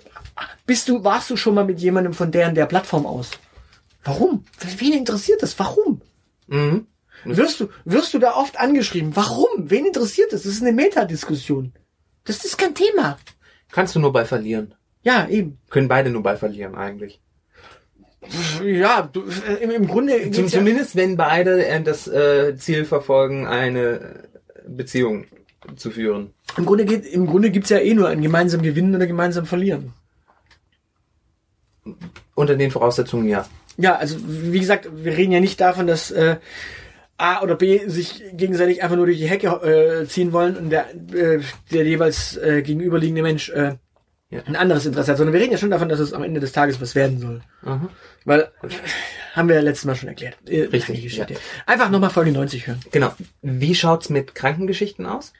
[0.66, 3.32] bist du, warst du schon mal mit jemandem von deren der Plattform aus?
[4.04, 4.44] Warum?
[4.78, 5.58] Wen interessiert das?
[5.60, 6.02] Warum?
[6.48, 6.88] Mhm.
[7.26, 9.16] Wirst du, wirst du da oft angeschrieben?
[9.16, 9.48] Warum?
[9.58, 10.44] Wen interessiert das?
[10.44, 11.74] Das ist eine Metadiskussion.
[12.26, 13.18] Das ist kein Thema.
[13.72, 14.76] Kannst du nur bei verlieren.
[15.04, 15.58] Ja, eben.
[15.70, 17.22] Können beide nur bei verlieren eigentlich.
[18.64, 22.56] Ja, du, äh, im, im Grunde Zum, geht's ja, zumindest wenn beide äh, das äh,
[22.58, 24.30] Ziel verfolgen, eine
[24.66, 25.26] Beziehung
[25.76, 26.34] zu führen.
[26.58, 29.94] im Grunde geht, im Grunde gibt's ja eh nur ein gemeinsam gewinnen oder gemeinsam verlieren.
[32.36, 33.46] Unter den Voraussetzungen ja.
[33.78, 36.38] Ja, also wie gesagt, wir reden ja nicht davon, dass äh,
[37.18, 40.88] A oder B sich gegenseitig einfach nur durch die Hecke äh, ziehen wollen und der,
[41.14, 41.40] äh,
[41.72, 43.76] der jeweils äh, gegenüberliegende Mensch äh,
[44.30, 44.42] Ja.
[44.46, 46.52] ein anderes Interesse hat, sondern wir reden ja schon davon, dass es am Ende des
[46.52, 47.42] Tages was werden soll.
[47.62, 47.90] Mhm.
[48.26, 48.70] Weil, äh,
[49.34, 50.38] haben wir ja letztes Mal schon erklärt.
[50.48, 51.26] Äh, Richtig, ja.
[51.66, 52.80] Einfach nochmal Folge 90 hören.
[52.92, 53.14] Genau.
[53.42, 55.34] Wie schaut's mit Krankengeschichten aus?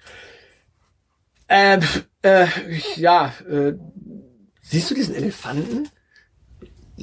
[1.50, 1.82] Ähm,
[2.24, 2.48] äh,
[2.96, 3.74] ja, äh,
[4.62, 5.90] siehst du diesen Elefanten?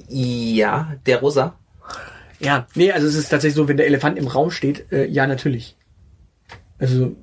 [0.09, 1.55] Ja, der Rosa.
[2.39, 5.27] Ja, nee, also es ist tatsächlich so, wenn der Elefant im Raum steht, äh, ja,
[5.27, 5.77] natürlich.
[6.79, 7.15] Also,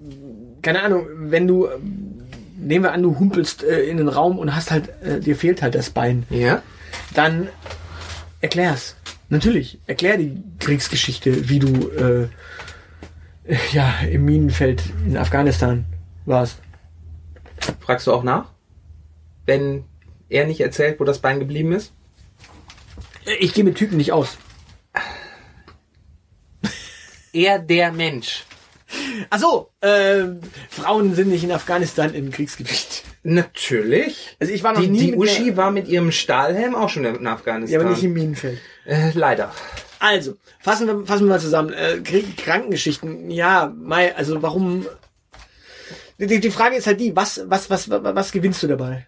[0.62, 1.68] keine Ahnung, wenn du,
[2.58, 5.62] nehmen wir an, du humpelst äh, in den Raum und hast halt, äh, dir fehlt
[5.64, 6.62] halt das Bein, Ja.
[7.16, 7.48] dann
[8.42, 8.96] erklär's.
[9.30, 12.28] Natürlich, erklär die Kriegsgeschichte, wie du, äh,
[13.72, 15.86] ja, im Minenfeld in Afghanistan
[16.26, 16.60] warst.
[17.80, 18.52] Fragst du auch nach?
[19.46, 19.84] Wenn
[20.30, 21.94] er nicht erzählt, wo das Bein geblieben ist?
[23.28, 24.38] Äh, Ich gehe mit Typen nicht aus.
[27.34, 28.46] Er der Mensch.
[29.30, 30.24] Ach so, äh,
[30.70, 33.04] Frauen sind nicht in Afghanistan im Kriegsgebiet.
[33.24, 34.38] Natürlich.
[34.40, 37.28] Also ich war noch Die, nie die Uschi war mit ihrem Stahlhelm auch schon in
[37.28, 37.74] Afghanistan.
[37.82, 38.60] Ja, aber nicht im Minenfeld.
[38.86, 39.54] äh, leider.
[40.00, 41.74] Also, fassen wir, fassen wir mal zusammen.
[41.74, 42.00] Äh,
[42.38, 44.88] Krankengeschichten, ja, Mai, also warum.
[46.20, 49.06] Die, die Frage ist halt die, was, was, was, was, was gewinnst du dabei?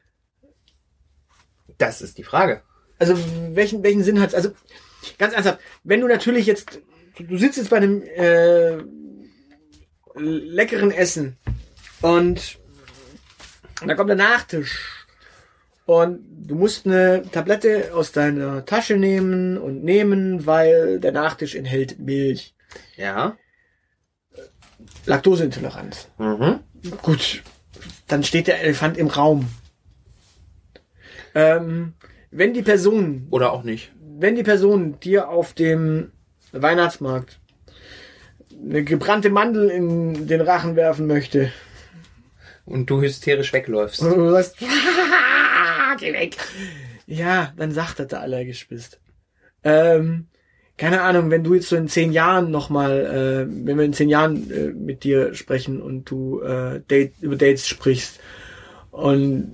[1.78, 2.62] Das ist die Frage.
[3.00, 3.18] Also
[3.56, 4.36] welchen, welchen Sinn hat's?
[4.36, 4.52] Also
[5.18, 6.82] ganz ernsthaft, wenn du natürlich jetzt,
[7.18, 8.78] du sitzt jetzt bei einem äh,
[10.16, 11.38] leckeren Essen
[12.02, 12.60] und
[13.86, 15.08] da kommt der Nachtisch
[15.86, 21.98] und du musst eine Tablette aus deiner Tasche nehmen und nehmen, weil der Nachtisch enthält
[22.00, 22.54] Milch.
[22.98, 23.38] Ja.
[25.06, 26.10] Laktoseintoleranz.
[26.18, 26.60] Mhm.
[27.02, 27.44] Gut,
[28.08, 29.50] dann steht der Elefant im Raum.
[31.34, 31.94] Ähm,
[32.32, 33.92] wenn die Person Oder auch nicht.
[34.20, 36.12] wenn die Person dir auf dem
[36.52, 37.40] Weihnachtsmarkt
[38.62, 41.52] eine gebrannte Mandel in den Rachen werfen möchte
[42.66, 44.02] Und du hysterisch wegläufst.
[44.02, 44.58] und du sagst,
[46.00, 46.36] geh weg.
[47.08, 49.00] Ja, dann sagt, dass du allergisch bist.
[49.64, 50.28] Ähm,
[50.78, 54.08] keine Ahnung, wenn du jetzt so in zehn Jahren nochmal, äh, wenn wir in zehn
[54.10, 58.20] Jahren äh, mit dir sprechen und du äh, Date, über Dates sprichst
[58.92, 59.52] und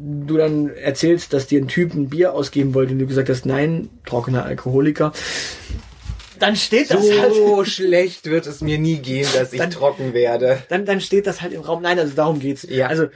[0.00, 3.46] du dann erzählst, dass dir ein Typ ein Bier ausgeben wollte und du gesagt hast,
[3.46, 5.12] nein, trockener Alkoholiker,
[6.38, 10.12] dann steht das halt, So schlecht wird es mir nie gehen, dass ich Dann- trocken
[10.14, 10.62] werde.
[10.68, 11.82] dann, dann steht das halt im Raum.
[11.82, 12.64] Nein, also darum geht's.
[12.68, 12.86] Ja.
[12.86, 13.08] Also,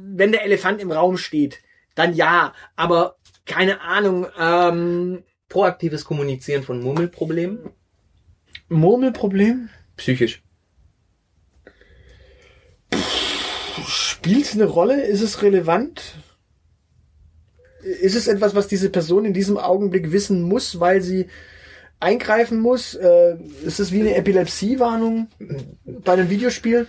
[0.00, 1.58] wenn der Elefant im Raum steht,
[1.94, 7.58] dann ja, aber keine Ahnung, ähm, Proaktives Kommunizieren von Murmelproblemen?
[8.70, 9.68] Murmelproblem?
[9.98, 10.42] Psychisch.
[14.24, 15.02] Spielt es eine Rolle?
[15.02, 16.14] Ist es relevant?
[17.82, 21.26] Ist es etwas, was diese Person in diesem Augenblick wissen muss, weil sie
[21.98, 22.94] eingreifen muss?
[22.94, 23.34] Äh,
[23.66, 25.26] ist es wie eine Epilepsiewarnung
[26.04, 26.86] bei einem Videospiel?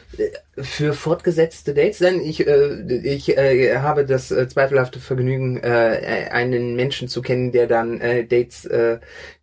[0.57, 6.75] Für fortgesetzte Dates, denn ich, äh, ich äh, habe das äh, zweifelhafte Vergnügen, äh, einen
[6.75, 8.69] Menschen zu kennen, der dann äh, Dates,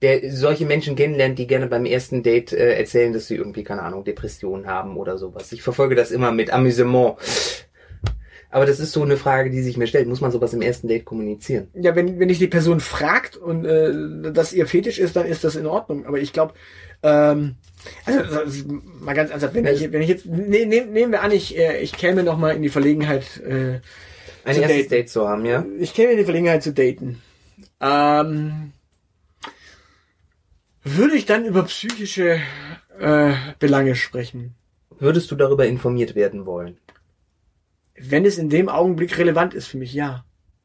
[0.00, 3.82] der solche Menschen kennenlernt, die gerne beim ersten Date äh, erzählen, dass sie irgendwie, keine
[3.82, 5.50] Ahnung, Depressionen haben oder sowas.
[5.50, 7.16] Ich verfolge das immer mit Amüsement.
[8.50, 10.08] Aber das ist so eine Frage, die sich mir stellt.
[10.08, 11.68] Muss man sowas im ersten Date kommunizieren?
[11.74, 15.44] Ja, wenn, wenn dich die Person fragt und äh, das ihr Fetisch ist, dann ist
[15.44, 16.04] das in Ordnung.
[16.04, 16.54] Aber ich glaube,
[17.02, 17.54] ähm,
[18.04, 21.30] also ist mal ganz ernsthaft, wenn ich, wenn ich jetzt ne, ne, nehmen wir an,
[21.30, 23.80] ich, äh, ich käme noch mal in die Verlegenheit, äh,
[24.44, 24.88] Ein erstes daten.
[24.88, 25.64] Date zu haben, ja?
[25.78, 27.22] ich käme in die Verlegenheit zu daten.
[27.80, 28.72] Ähm,
[30.82, 32.40] würde ich dann über psychische
[32.98, 34.54] äh, Belange sprechen?
[34.98, 36.78] Würdest du darüber informiert werden wollen?
[38.02, 40.24] Wenn es in dem Augenblick relevant ist für mich, ja.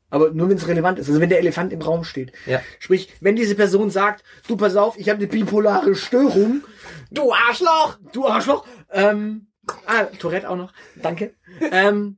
[0.09, 1.09] Aber nur wenn es relevant ist.
[1.09, 2.31] Also wenn der Elefant im Raum steht.
[2.45, 2.61] Ja.
[2.79, 6.63] Sprich, wenn diese Person sagt, du pass auf, ich habe eine bipolare Störung,
[7.11, 9.47] du Arschloch, du Arschloch, ähm,
[9.85, 11.33] ah, Tourette auch noch, danke.
[11.71, 12.17] ähm,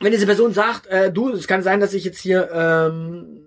[0.00, 3.46] wenn diese Person sagt, äh, du, es kann sein, dass ich jetzt hier, ähm,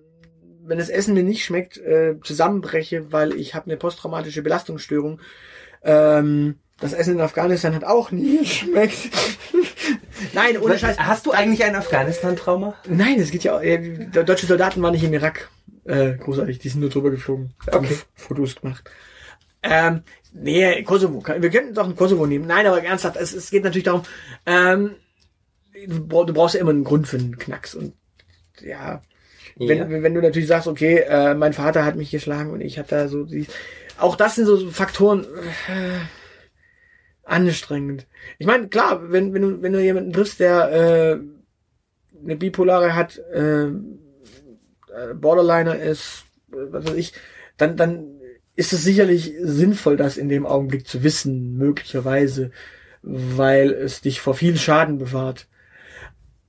[0.64, 5.20] wenn das Essen mir nicht schmeckt, äh, zusammenbreche, weil ich habe eine posttraumatische Belastungsstörung.
[5.84, 9.10] Ähm, das Essen in Afghanistan hat auch nie geschmeckt.
[10.34, 11.00] Nein, ohne Scheiß.
[11.00, 12.76] Hast du eigentlich ein Afghanistan-Trauma?
[12.88, 15.50] Nein, es geht ja auch, äh, deutsche Soldaten waren nicht im Irak.
[15.86, 17.54] Äh, großartig, die sind nur drüber geflogen.
[17.72, 17.98] Okay.
[18.16, 18.90] Fotos gemacht.
[19.62, 20.02] Ähm,
[20.34, 21.24] nee, Kosovo.
[21.26, 22.48] Wir könnten doch ein Kosovo nehmen.
[22.48, 24.04] Nein, aber ernsthaft, es, es geht natürlich darum,
[24.46, 24.96] ähm,
[25.88, 27.76] du, brauch- du brauchst ja immer einen Grund für einen Knacks.
[27.76, 27.94] Und
[28.62, 29.02] ja,
[29.58, 29.90] wenn, Ja.
[29.90, 33.08] wenn du natürlich sagst, okay, äh, mein Vater hat mich geschlagen und ich habe da
[33.08, 33.48] so die.
[33.98, 36.00] Auch das sind so Faktoren äh,
[37.26, 38.08] anstrengend.
[38.38, 41.20] Ich meine, klar, wenn, wenn du, wenn du jemanden triffst, der äh,
[42.24, 47.14] eine Bipolare hat, äh, äh, Borderliner ist, äh, was weiß ich,
[47.58, 48.20] dann, dann
[48.56, 52.52] ist es sicherlich sinnvoll, das in dem Augenblick zu wissen, möglicherweise,
[53.02, 55.48] weil es dich vor viel Schaden bewahrt.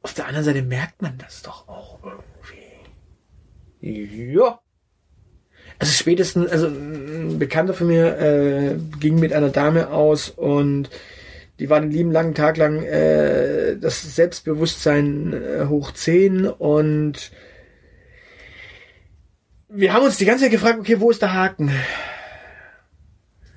[0.02, 1.98] Auf der anderen Seite merkt man das doch auch
[3.82, 4.32] irgendwie.
[4.32, 4.60] Ja.
[5.78, 10.88] Also spätestens, also ein Bekannter von mir äh, ging mit einer Dame aus und
[11.58, 17.30] die war den lieben langen Tag lang äh, das Selbstbewusstsein äh, hoch 10 und
[19.68, 21.70] wir haben uns die ganze Zeit gefragt, okay, wo ist der Haken?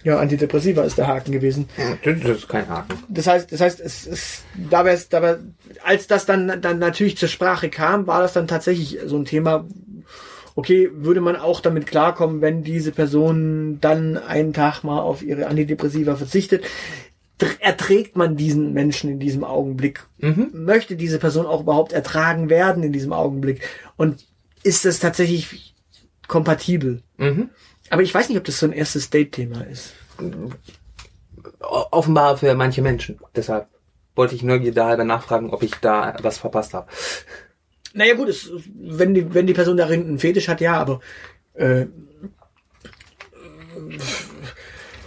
[0.04, 1.68] Ja, Antidepressiva ist der Haken gewesen.
[2.04, 2.98] Das ist kein Haken.
[3.10, 5.40] Das heißt, das heißt, es ist, da wär's, da wär,
[5.84, 9.66] als das dann, dann natürlich zur Sprache kam, war das dann tatsächlich so ein Thema.
[10.60, 15.48] Okay, würde man auch damit klarkommen, wenn diese Person dann einen Tag mal auf ihre
[15.48, 16.66] Antidepressiva verzichtet?
[17.40, 20.06] Tr- Erträgt man diesen Menschen in diesem Augenblick?
[20.18, 20.50] Mhm.
[20.52, 23.62] Möchte diese Person auch überhaupt ertragen werden in diesem Augenblick?
[23.96, 24.28] Und
[24.64, 25.74] ist das tatsächlich
[26.28, 27.04] kompatibel?
[27.16, 27.50] Mhm.
[27.90, 29.94] Aber ich weiß nicht, ob das so ein erstes Date-Thema ist.
[31.62, 33.18] Offenbar für manche Menschen.
[33.34, 33.70] Deshalb
[34.14, 36.88] wollte ich Neugierde halber nachfragen, ob ich da was verpasst habe.
[37.94, 41.00] Naja gut, es, wenn, die, wenn die Person darin einen Fetisch hat, ja, aber
[41.56, 41.86] äh,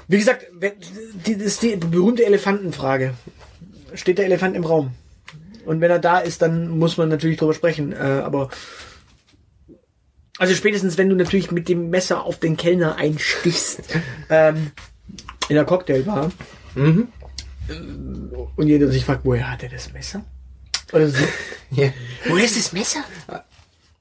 [0.09, 3.14] wie gesagt, das ist die berühmte Elefantenfrage.
[3.95, 4.93] Steht der Elefant im Raum?
[5.64, 7.93] Und wenn er da ist, dann muss man natürlich drüber sprechen.
[7.93, 8.51] Äh, aber
[10.39, 13.83] also spätestens, wenn du natürlich mit dem Messer auf den Kellner einstichst
[14.30, 14.72] ähm,
[15.49, 16.30] in der Cocktailbar
[16.74, 17.09] Mhm.
[18.57, 20.24] und jeder sich fragt, woher hat er das Messer?
[20.93, 21.16] Oder so,
[21.70, 21.93] Ja.
[22.26, 23.05] Woher ist das Messer?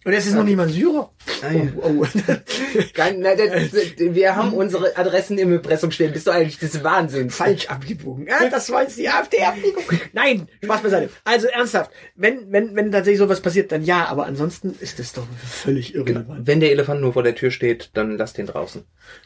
[0.03, 1.11] Und es ist noch ein Syrer.
[1.43, 1.61] Ah, ja.
[1.77, 2.07] Oh, oh.
[3.17, 6.11] Na, das, wir haben unsere Adressen im Impressum stehen.
[6.11, 7.35] Bist du eigentlich des Wahnsinns?
[7.35, 8.25] Falsch abgebogen.
[8.25, 9.83] Ja, das war jetzt die AfD-Abbiegung.
[10.11, 11.09] Nein, Spaß beiseite.
[11.23, 15.27] Also ernsthaft, wenn, wenn, wenn tatsächlich sowas passiert, dann ja, aber ansonsten ist das doch
[15.47, 16.47] völlig irrelevant.
[16.47, 18.83] Wenn der Elefant nur vor der Tür steht, dann lass den draußen.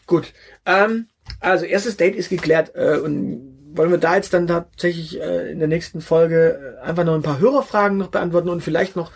[0.08, 0.34] Gut.
[0.66, 1.08] Ähm,
[1.40, 5.60] also erstes Date ist geklärt äh, und wollen wir da jetzt dann tatsächlich äh, in
[5.60, 9.12] der nächsten Folge äh, einfach noch ein paar Hörerfragen noch beantworten und vielleicht noch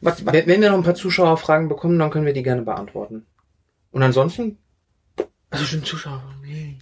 [0.00, 2.62] was, was Wenn, wenn wir noch ein paar Zuschauerfragen bekommen, dann können wir die gerne
[2.62, 3.26] beantworten.
[3.90, 4.58] Und ansonsten?
[5.50, 6.22] Also schon Zuschauer.
[6.42, 6.78] Nee.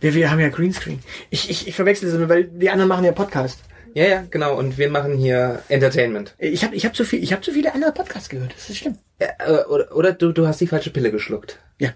[0.00, 1.00] Wir, wir haben ja Greenscreen.
[1.30, 3.60] Ich, ich, ich verwechsel das immer, weil die anderen machen ja Podcast.
[3.94, 4.56] Ja, ja, genau.
[4.56, 6.34] Und wir machen hier Entertainment.
[6.38, 8.54] Ich habe ich hab zu viel, ich habe zu viele andere Podcasts gehört.
[8.54, 8.98] Das ist schlimm.
[9.20, 11.58] Ja, äh, oder oder du, du hast die falsche Pille geschluckt.
[11.78, 11.90] Ja.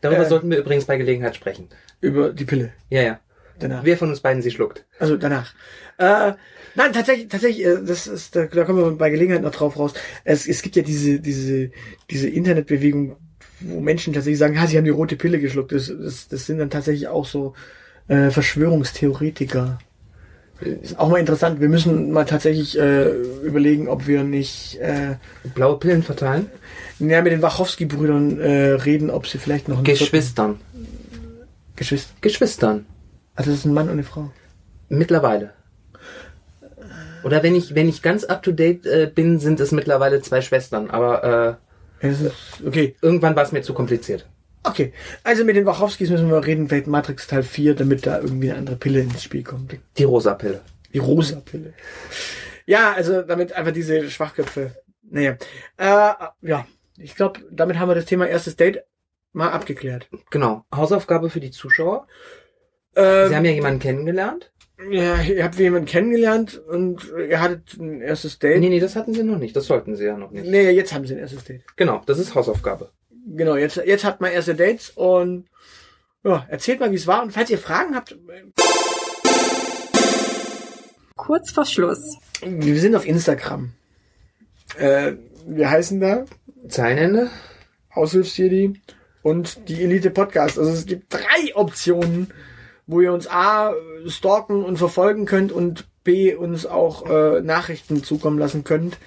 [0.00, 0.28] Darüber Äh.
[0.28, 1.68] sollten wir übrigens bei Gelegenheit sprechen.
[2.00, 2.72] Über die Pille.
[2.90, 3.20] Ja, ja.
[3.58, 3.84] Danach.
[3.84, 4.84] Wer von uns beiden sie schluckt?
[4.98, 5.54] Also danach.
[5.98, 6.32] Äh,
[6.74, 9.94] nein, tatsächlich, tatsächlich, äh, das ist, da, da kommen wir bei Gelegenheit noch drauf raus.
[10.24, 11.70] Es, es gibt ja diese, diese,
[12.10, 13.16] diese Internetbewegung,
[13.60, 15.72] wo Menschen tatsächlich sagen, ja, sie haben die rote Pille geschluckt.
[15.72, 17.54] Das, das, das sind dann tatsächlich auch so
[18.08, 19.78] äh, Verschwörungstheoretiker,
[20.60, 21.60] Ist auch mal interessant.
[21.60, 23.10] Wir müssen mal tatsächlich äh,
[23.42, 25.16] überlegen, ob wir nicht äh,
[25.54, 26.46] Blaue Pillen verteilen?
[26.98, 30.56] ja, mit den Wachowski-Brüdern äh, reden, ob sie vielleicht noch Geschwistern.
[30.72, 31.46] vierten-
[31.76, 32.14] Geschwister.
[32.22, 32.86] Geschwistern.
[33.36, 34.30] Also das ist ein Mann und eine Frau.
[34.88, 35.52] Mittlerweile.
[37.22, 40.40] Oder wenn ich, wenn ich ganz up to date äh, bin, sind es mittlerweile zwei
[40.40, 40.90] Schwestern.
[40.90, 41.58] Aber
[42.00, 42.32] das ist,
[42.64, 42.84] okay.
[42.84, 44.26] äh, irgendwann war es mir zu kompliziert.
[44.62, 44.92] Okay.
[45.22, 48.58] Also mit den Wachowskis müssen wir reden, vielleicht Matrix Teil 4, damit da irgendwie eine
[48.58, 49.76] andere Pille ins Spiel kommt.
[49.96, 50.60] Die rosa Pille.
[50.92, 51.72] Die rosa Pille.
[52.66, 54.72] Ja, also damit einfach diese Schwachköpfe.
[55.02, 55.36] Naja.
[55.76, 56.12] Äh,
[56.42, 56.66] ja.
[56.98, 58.82] Ich glaube, damit haben wir das Thema erstes Date
[59.32, 60.08] mal abgeklärt.
[60.30, 60.64] Genau.
[60.74, 62.06] Hausaufgabe für die Zuschauer.
[62.96, 64.50] Ähm, Sie haben ja jemanden kennengelernt.
[64.90, 68.60] ja, ihr habt jemanden kennengelernt und ihr hattet ein erstes Date.
[68.60, 69.54] Nee, nee, das hatten sie noch nicht.
[69.54, 70.46] Das sollten sie ja noch nicht.
[70.46, 71.62] Nee, jetzt haben sie ein erstes Date.
[71.76, 72.90] Genau, das ist Hausaufgabe.
[73.28, 75.46] Genau, jetzt, jetzt hat man erste Dates und
[76.24, 77.22] ja, erzählt mal, wie es war.
[77.22, 78.16] Und falls ihr Fragen habt,
[81.16, 82.18] Kurz vor Schluss.
[82.44, 83.72] wir sind auf Instagram.
[84.78, 85.12] Äh,
[85.46, 86.24] wir heißen da
[86.68, 87.30] Zeilenende?
[87.90, 88.80] Aushilfsjedi
[89.22, 90.58] und die Elite Podcast.
[90.58, 92.32] Also es gibt drei Optionen,
[92.86, 93.72] wo ihr uns A
[94.06, 98.98] stalken und verfolgen könnt und B uns auch äh, Nachrichten zukommen lassen könnt.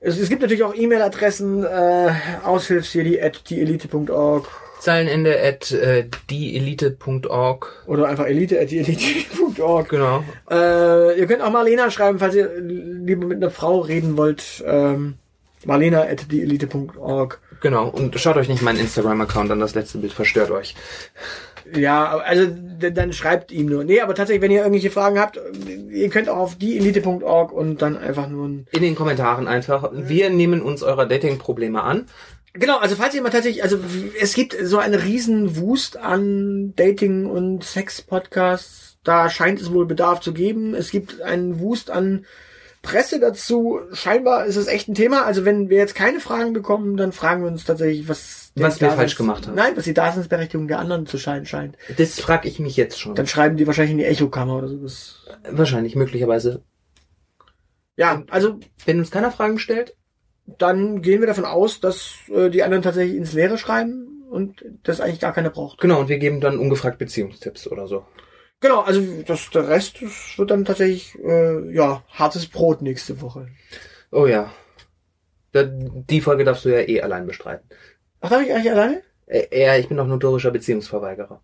[0.00, 2.10] Es, es gibt natürlich auch E-Mail-Adressen äh,
[2.44, 4.48] aushilfsjedi at dieelite.org
[4.80, 7.84] Zeilenende at äh, dieelite.org.
[7.86, 9.88] oder einfach elite at dieelite.org.
[9.88, 10.24] Genau.
[10.50, 14.62] Äh, ihr könnt auch Marlena schreiben, falls ihr lieber mit einer Frau reden wollt.
[14.66, 15.14] Ähm,
[15.64, 17.40] Marlena at dieelite.org.
[17.60, 17.88] Genau.
[17.88, 20.76] Und schaut euch nicht meinen Instagram-Account an, das letzte Bild verstört euch.
[21.74, 22.46] Ja, also
[22.78, 23.84] dann schreibt ihm nur.
[23.84, 25.38] Nee, aber tatsächlich, wenn ihr irgendwelche Fragen habt,
[25.90, 28.66] ihr könnt auch auf dieelite.org und dann einfach nur ein...
[28.72, 29.90] In den Kommentaren einfach.
[29.92, 32.06] Wir nehmen uns eurer Dating-Probleme an.
[32.54, 33.78] Genau, also falls ihr mal tatsächlich, also
[34.20, 38.96] es gibt so einen riesen Wust an Dating- und Sex-Podcasts.
[39.04, 40.74] Da scheint es wohl Bedarf zu geben.
[40.74, 42.24] Es gibt einen Wust an
[42.82, 43.80] Presse dazu.
[43.92, 45.24] Scheinbar ist es echt ein Thema.
[45.24, 48.47] Also wenn wir jetzt keine Fragen bekommen, dann fragen wir uns tatsächlich, was...
[48.60, 49.54] Was wir falsch gemacht haben.
[49.54, 51.76] Nein, was die Daseinsberechtigung der anderen zu scheinen scheint.
[51.96, 53.14] Das frage ich mich jetzt schon.
[53.14, 55.26] Dann schreiben die wahrscheinlich in die Echokammer oder sowas.
[55.50, 56.62] Wahrscheinlich, möglicherweise.
[57.96, 59.96] Ja, also Wenn uns keiner Fragen stellt,
[60.46, 65.00] dann gehen wir davon aus, dass äh, die anderen tatsächlich ins Leere schreiben und das
[65.00, 65.80] eigentlich gar keiner braucht.
[65.80, 68.04] genau, und wir geben dann ungefragt Beziehungstipps oder so.
[68.60, 73.48] Genau, also das, der Rest das wird dann tatsächlich äh, ja hartes Brot nächste Woche.
[74.10, 74.52] Oh ja.
[75.54, 77.68] Die Folge darfst du ja eh allein bestreiten.
[78.20, 79.02] Ach, darf ich eigentlich alleine?
[79.26, 81.40] Äh, ja, ich bin doch notorischer Beziehungsverweigerer.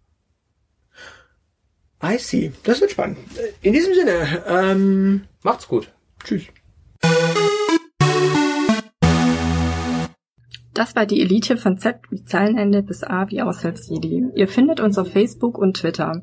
[2.02, 2.52] I see.
[2.64, 3.18] Das wird spannend.
[3.62, 5.90] In diesem Sinne, ähm, Macht's gut.
[6.22, 6.44] tschüss.
[10.74, 14.32] Das war die Elite von Z wie Zeilenende bis A wie Aushilfsjedi.
[14.34, 16.22] Ihr findet uns auf Facebook und Twitter.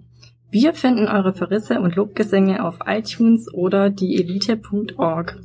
[0.50, 5.40] Wir finden eure Verrisse und Lobgesänge auf iTunes oder dieelite.org.